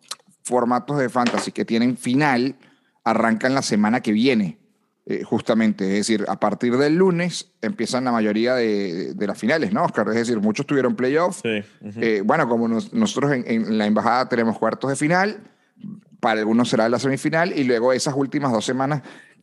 formatos 0.42 0.98
de 0.98 1.08
fantasy 1.10 1.52
que 1.52 1.64
tienen 1.66 1.96
final 1.98 2.56
arrancan 3.04 3.54
la 3.54 3.60
semana 3.62 4.00
que 4.00 4.12
viene, 4.12 4.58
eh, 5.04 5.22
justamente. 5.22 5.84
Es 5.84 6.06
decir, 6.06 6.24
a 6.28 6.40
partir 6.40 6.78
del 6.78 6.96
lunes 6.96 7.52
empiezan 7.60 8.04
la 8.04 8.12
mayoría 8.12 8.54
de, 8.54 9.12
de 9.12 9.26
las 9.26 9.36
finales, 9.38 9.72
¿no, 9.72 9.84
Oscar? 9.84 10.08
Es 10.08 10.14
decir, 10.14 10.40
muchos 10.40 10.66
tuvieron 10.66 10.96
playoff. 10.96 11.40
Sí, 11.42 12.20
bueno, 12.24 12.48
como 12.48 12.68
nos- 12.68 12.92
nosotros 12.94 13.32
en, 13.32 13.44
en 13.46 13.76
la 13.76 13.84
embajada 13.86 14.28
tenemos 14.30 14.58
cuartos 14.58 14.88
de 14.88 14.96
final, 14.96 15.40
para 16.20 16.40
algunos 16.40 16.68
será 16.70 16.88
la 16.88 16.98
semifinal 17.00 17.52
y 17.58 17.64
luego 17.64 17.92
esas 17.92 18.14
últimas 18.16 18.52
dos 18.52 18.64
semanas 18.64 19.02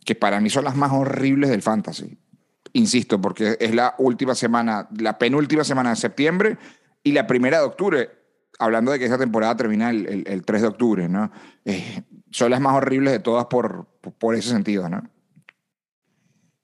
que 0.10 0.16
para 0.16 0.40
mí 0.42 0.50
son 0.50 0.64
las 0.64 0.76
más 0.76 0.92
horribles 0.92 1.52
del 1.52 1.62
fantasy. 1.62 2.18
Insisto, 2.74 3.22
porque 3.22 3.58
es 3.60 3.76
la 3.76 3.94
última 4.00 4.34
semana, 4.34 4.90
la 4.98 5.20
penúltima 5.20 5.64
semana 5.64 5.92
de 5.92 5.98
septiembre 5.98 6.58
y 7.04 7.12
la 7.12 7.28
primera 7.28 7.60
de 7.60 7.66
octubre, 7.66 8.10
hablando 8.58 8.92
de 8.92 8.98
que 8.98 9.06
esa 9.06 9.20
temporada 9.20 9.56
termina 9.56 9.92
el, 9.92 10.08
el- 10.08 10.24
el 10.28 10.44
3 10.46 10.64
de 10.64 10.68
octubre, 10.68 11.08
¿no? 11.08 11.32
Eh, 11.64 12.02
son 12.32 12.50
las 12.50 12.60
más 12.60 12.74
horribles 12.76 13.14
de 13.14 13.20
todas 13.20 13.46
por, 13.46 13.86
por, 14.18 14.34
ese 14.34 14.50
sentido, 14.50 14.90
¿no? 14.90 15.04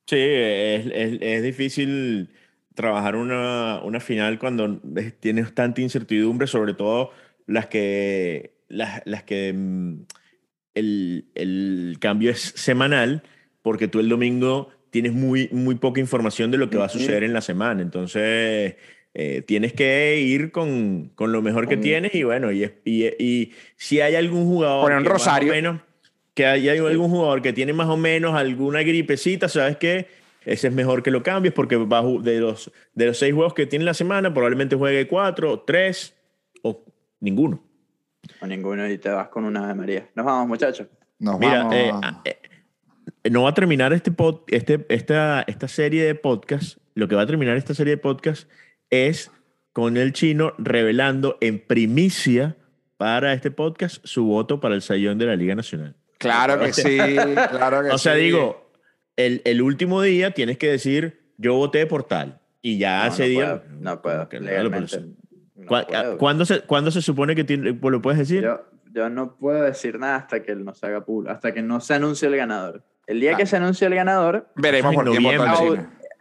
Sí, 0.08 0.17
es, 0.17 0.88
es- 0.88 1.17
es 1.21 1.43
difícil 1.43 2.31
trabajar 2.73 3.15
una, 3.15 3.79
una 3.84 3.99
final 3.99 4.39
cuando 4.39 4.81
es- 4.95 5.19
tienes 5.19 5.53
tanta 5.53 5.81
incertidumbre, 5.81 6.47
sobre 6.47 6.73
todo 6.73 7.12
las 7.45 7.67
que, 7.67 8.58
las, 8.69 9.03
las 9.05 9.21
que 9.21 9.53
mm, 9.53 10.01
el, 10.73 11.29
el 11.36 11.97
cambio 11.99 12.31
es 12.31 12.41
semanal, 12.55 13.21
porque 13.65 13.88
tú 13.88 13.99
el 13.99 14.08
domingo 14.08 14.69
tienes 14.91 15.12
muy, 15.12 15.49
muy 15.51 15.73
poca 15.73 15.99
información 15.99 16.51
de 16.51 16.60
lo 16.60 16.69
que 16.69 16.78
va 16.78 16.86
a 16.86 16.89
suceder 16.89 17.23
en 17.23 17.34
la 17.34 17.41
semana. 17.41 17.82
Entonces, 17.82 18.75
eh, 19.15 19.41
tienes 19.47 19.73
que 19.73 20.19
ir 20.19 20.51
con, 20.51 21.10
con 21.15 21.32
lo 21.32 21.41
mejor 21.41 21.67
que 21.67 21.73
Con- 21.75 21.82
tienes 21.82 22.13
y 22.13 22.21
bueno, 22.21 22.51
y, 22.51 22.63
y, 22.86 23.06
y 23.17 23.54
si 23.75 24.01
hay 24.01 24.13
algún 24.13 24.45
jugador 24.45 24.84
Poner 24.84 24.99
un 24.99 25.04
que 25.04 25.10
más 25.10 25.21
o 25.23 25.25
rosario. 25.25 25.51
menos 25.51 25.82
que 26.36 26.45
hay 26.45 26.69
algún 26.69 27.10
jugador 27.10 27.41
que 27.41 27.54
tiene 27.54 27.73
más 27.73 27.88
o 27.89 27.97
menos 27.97 28.36
alguna 28.36 28.84
gripecita, 28.84 29.49
¿sabes 29.49 29.78
qué? 29.78 30.06
Ese 30.45 30.67
es 30.67 30.73
mejor 30.73 31.01
que 31.01 31.10
lo 31.10 31.23
cambies 31.23 31.56
porque 31.56 31.75
va 31.75 32.04
de 32.21 32.39
los, 32.39 32.71
de 32.93 33.06
los 33.08 33.17
seis 33.17 33.34
juegos 33.34 33.56
que 33.56 33.65
tiene 33.65 33.84
la 33.84 33.95
semana, 33.95 34.32
probablemente 34.32 34.75
juegue 34.75 35.08
cuatro, 35.08 35.62
tres 35.65 36.13
o 36.62 36.84
ninguno. 37.19 37.63
O 38.41 38.45
ninguno 38.45 38.88
y 38.88 38.99
te 38.99 39.10
vas 39.10 39.30
con 39.30 39.43
una 39.43 39.67
de 39.67 39.73
María. 39.73 40.08
Nos 40.13 40.23
vamos, 40.23 40.47
muchachos. 40.49 40.86
Nos 41.17 41.39
Mira, 41.39 41.63
vamos 41.63 41.73
eh, 41.73 41.91
eh, 42.25 42.38
no 43.31 43.43
va 43.43 43.49
a 43.49 43.53
terminar 43.53 43.93
este 43.93 44.11
pod- 44.11 44.43
este, 44.47 44.85
esta, 44.89 45.43
esta 45.47 45.67
serie 45.67 46.03
de 46.03 46.15
podcast. 46.15 46.77
Lo 46.93 47.07
que 47.07 47.15
va 47.15 47.23
a 47.23 47.27
terminar 47.27 47.57
esta 47.57 47.73
serie 47.73 47.95
de 47.95 47.97
podcast 48.01 48.49
es 48.89 49.31
con 49.73 49.97
el 49.97 50.13
chino 50.13 50.53
revelando 50.57 51.38
en 51.41 51.59
primicia 51.59 52.55
para 52.97 53.33
este 53.33 53.51
podcast 53.51 53.97
su 54.05 54.25
voto 54.25 54.59
para 54.61 54.75
el 54.75 54.81
sayón 54.81 55.17
de 55.17 55.25
la 55.25 55.35
Liga 55.35 55.53
Nacional. 55.55 55.95
Claro 56.17 56.59
que 56.59 56.71
sí, 56.71 56.97
claro 56.97 57.83
que 57.83 57.89
O 57.93 57.97
sea, 57.97 58.13
sí. 58.15 58.21
digo, 58.21 58.71
el, 59.17 59.41
el 59.43 59.61
último 59.61 60.01
día 60.01 60.31
tienes 60.31 60.57
que 60.57 60.69
decir, 60.69 61.19
yo 61.38 61.55
voté 61.55 61.85
por 61.85 62.03
tal. 62.03 62.39
Y 62.61 62.77
ya 62.77 63.05
No, 63.07 63.13
ese 63.13 63.23
no 63.23 63.29
día... 63.29 63.61
puedo, 63.63 63.79
no 63.81 64.01
puedo, 64.01 64.29
no, 64.39 64.79
no 65.55 65.67
¿Cuá- 65.67 65.85
puedo. 65.88 66.17
¿Cuándo, 66.17 66.45
se, 66.45 66.61
cuándo 66.61 66.89
se 66.91 67.01
supone 67.01 67.35
que 67.35 67.43
tiene- 67.43 67.73
lo 67.81 68.01
puedes 68.01 68.17
decir? 68.19 68.43
Yo, 68.43 68.65
yo 68.93 69.09
no 69.09 69.35
puedo 69.35 69.61
decir 69.63 69.99
nada 69.99 70.15
hasta 70.15 70.41
que 70.41 70.55
no 70.55 70.73
se 70.73 70.85
haga 70.85 71.03
público, 71.03 71.33
hasta 71.33 71.53
que 71.53 71.61
no 71.61 71.81
se 71.81 71.93
anuncie 71.95 72.27
el 72.29 72.38
ganador. 72.38 72.83
El 73.07 73.19
día 73.19 73.33
Ah. 73.33 73.37
que 73.37 73.45
se 73.45 73.57
anuncie 73.57 73.87
el 73.87 73.95
ganador, 73.95 74.47
Veremos 74.55 74.93
por 74.95 75.05
chino. 75.11 75.29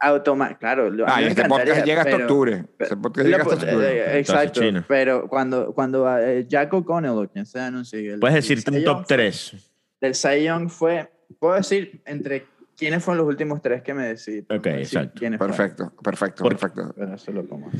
automáticamente, 0.00 0.58
claro. 0.58 0.90
Ah, 1.06 1.22
este 1.22 1.44
podcast 1.46 1.84
llega 1.86 2.02
hasta 2.02 2.16
octubre. 2.16 2.64
Este 2.78 2.96
podcast 2.96 3.26
llega 3.26 3.42
hasta 3.42 3.54
octubre. 3.54 3.86
eh, 3.88 4.18
Entonces, 4.18 4.44
Exacto, 4.50 4.84
pero 4.88 5.28
cuando, 5.28 5.72
cuando 5.74 6.18
eh, 6.18 6.44
Jack 6.46 6.72
O'Connell, 6.74 7.28
quien 7.32 7.46
se 7.46 7.58
anuncie, 7.60 8.12
el, 8.14 8.20
Puedes 8.20 8.36
el 8.36 8.42
decirte 8.42 8.70
un 8.70 8.84
top 8.84 8.98
Young- 8.98 9.06
3. 9.06 9.70
Del 10.00 10.14
Cy 10.14 10.44
Young 10.44 10.68
fue, 10.68 11.10
puedo 11.38 11.54
decir, 11.54 12.02
entre 12.04 12.46
¿Quiénes 12.76 13.02
fueron 13.04 13.18
los 13.24 13.28
últimos 13.32 13.62
tres 13.62 13.82
que 13.82 13.94
me 13.94 14.04
decidí? 14.04 14.40
Ok, 14.50 14.66
exacto. 14.66 15.20
Perfecto, 15.38 15.92
perfecto, 16.02 16.42
Por- 16.42 16.52
perfecto. 16.56 16.92
Pero 16.96 17.14
eso 17.14 17.32
lo 17.32 17.46
como. 17.48 17.70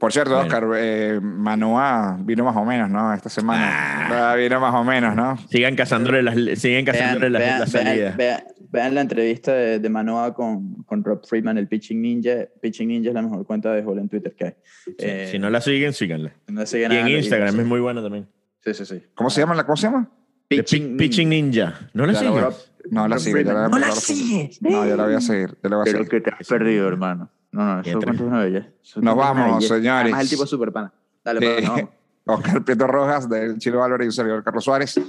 Por 0.00 0.12
cierto, 0.12 0.30
Bueno. 0.36 0.44
Oscar, 0.46 0.64
eh, 0.76 1.20
Manoa 1.22 2.18
vino 2.20 2.44
más 2.44 2.56
o 2.56 2.64
menos, 2.64 2.88
¿no? 2.88 3.12
Esta 3.12 3.28
semana. 3.28 4.32
Ah, 4.32 4.34
vino 4.36 4.58
más 4.60 4.74
o 4.74 4.84
menos, 4.84 5.14
¿no? 5.14 5.36
Sigan 5.48 5.76
cazándole 5.76 6.22
las, 6.22 6.34
sigan 6.58 6.84
Vean, 6.84 6.84
cazándole 6.84 7.30
las, 7.30 7.42
vean- 7.42 7.60
las 7.60 7.72
vean- 7.72 7.84
salidas. 7.86 8.16
vean- 8.16 8.44
vean 8.70 8.94
la 8.94 9.00
entrevista 9.02 9.52
de, 9.52 9.78
de 9.78 9.88
Manoa 9.88 10.34
con, 10.34 10.82
con 10.84 11.02
Rob 11.04 11.26
Friedman, 11.26 11.58
el 11.58 11.68
Pitching 11.68 12.00
Ninja. 12.00 12.46
Pitching 12.60 12.88
Ninja 12.88 13.08
es 13.10 13.14
la 13.14 13.22
mejor 13.22 13.44
cuenta 13.46 13.68
de 13.70 13.76
béisbol 13.76 13.98
en 13.98 14.08
Twitter 14.08 14.34
que 14.34 14.44
hay. 14.46 14.54
Sí, 14.84 14.94
Eh, 14.98 15.28
si 15.30 15.38
no 15.38 15.50
la 15.50 15.60
siguen, 15.60 15.92
síganla. 15.92 16.32
no 16.48 16.64
siguen 16.66 16.92
Y 16.92 16.96
en 16.96 17.08
Instagram 17.08 17.58
es 17.60 17.66
muy 17.66 17.80
bueno 17.80 18.02
también. 18.02 18.28
Sí, 18.64 18.74
sí, 18.74 18.84
sí. 18.86 19.02
¿Cómo 19.14 19.30
se 19.30 19.40
llama? 19.40 19.54
la- 19.54 19.64
¿Cómo 19.64 19.76
se 19.76 19.86
llama? 19.88 20.10
Pitching 20.48 21.28
Ninja. 21.28 21.78
¿No 21.92 22.06
la 22.06 22.12
Claro, 22.12 22.28
siguen? 22.50 22.67
No 22.90 23.08
la 23.08 23.18
sigo. 23.18 23.38
ya 23.38 23.52
la- 23.52 23.68
¡No 23.68 23.78
la 23.78 23.88
ya 23.88 23.94
sigues! 23.94 24.62
No, 24.62 24.86
ya 24.86 24.96
la 24.96 25.04
voy 25.04 25.14
a 25.14 25.20
seguir. 25.20 25.56
Ya 25.62 25.68
la 25.70 25.76
voy 25.76 25.82
a 25.82 25.84
Pero 25.84 25.98
seguir. 26.04 26.08
que 26.10 26.20
te 26.20 26.30
has 26.34 26.46
perdido, 26.48 26.88
hermano. 26.88 27.30
No, 27.52 27.76
no, 27.76 27.80
eso 27.80 27.98
es 27.98 28.20
una 28.20 28.40
belleza. 28.40 28.68
Eso 28.82 29.00
Nos 29.00 29.16
vamos, 29.16 29.66
señores. 29.66 29.90
Además, 30.12 30.20
el 30.22 30.28
tipo 30.28 30.44
es 30.44 30.50
súper 30.50 30.72
pana. 30.72 30.92
Dale, 31.24 31.40
Eh, 31.46 31.54
pues, 31.62 31.68
vamos. 31.68 31.90
Oscar 32.44 32.62
Prieto 32.64 32.86
Rojas, 32.86 33.28
del 33.28 33.58
Chilo 33.58 33.82
Álvarez 33.82 34.04
y 34.04 34.08
un 34.08 34.12
servidor 34.12 34.44
Carlos 34.44 34.62
Suárez. 34.64 35.00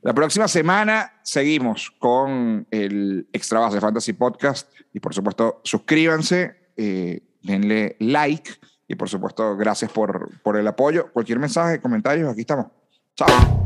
La 0.00 0.14
próxima 0.14 0.48
semana 0.48 1.12
seguimos 1.22 1.90
con 1.98 2.66
el 2.70 3.28
Extra 3.32 3.60
Base 3.60 3.78
Fantasy 3.80 4.14
Podcast 4.14 4.72
y 4.94 5.00
por 5.00 5.12
supuesto 5.12 5.60
suscríbanse, 5.64 6.70
eh, 6.78 7.20
denle 7.42 7.96
like 8.00 8.50
y 8.88 8.94
por 8.94 9.10
supuesto 9.10 9.54
gracias 9.56 9.92
por, 9.92 10.30
por 10.42 10.56
el 10.56 10.66
apoyo. 10.66 11.10
Cualquier 11.12 11.38
mensaje, 11.40 11.78
comentarios, 11.80 12.30
aquí 12.30 12.40
estamos. 12.40 12.66
Chao. 13.16 13.62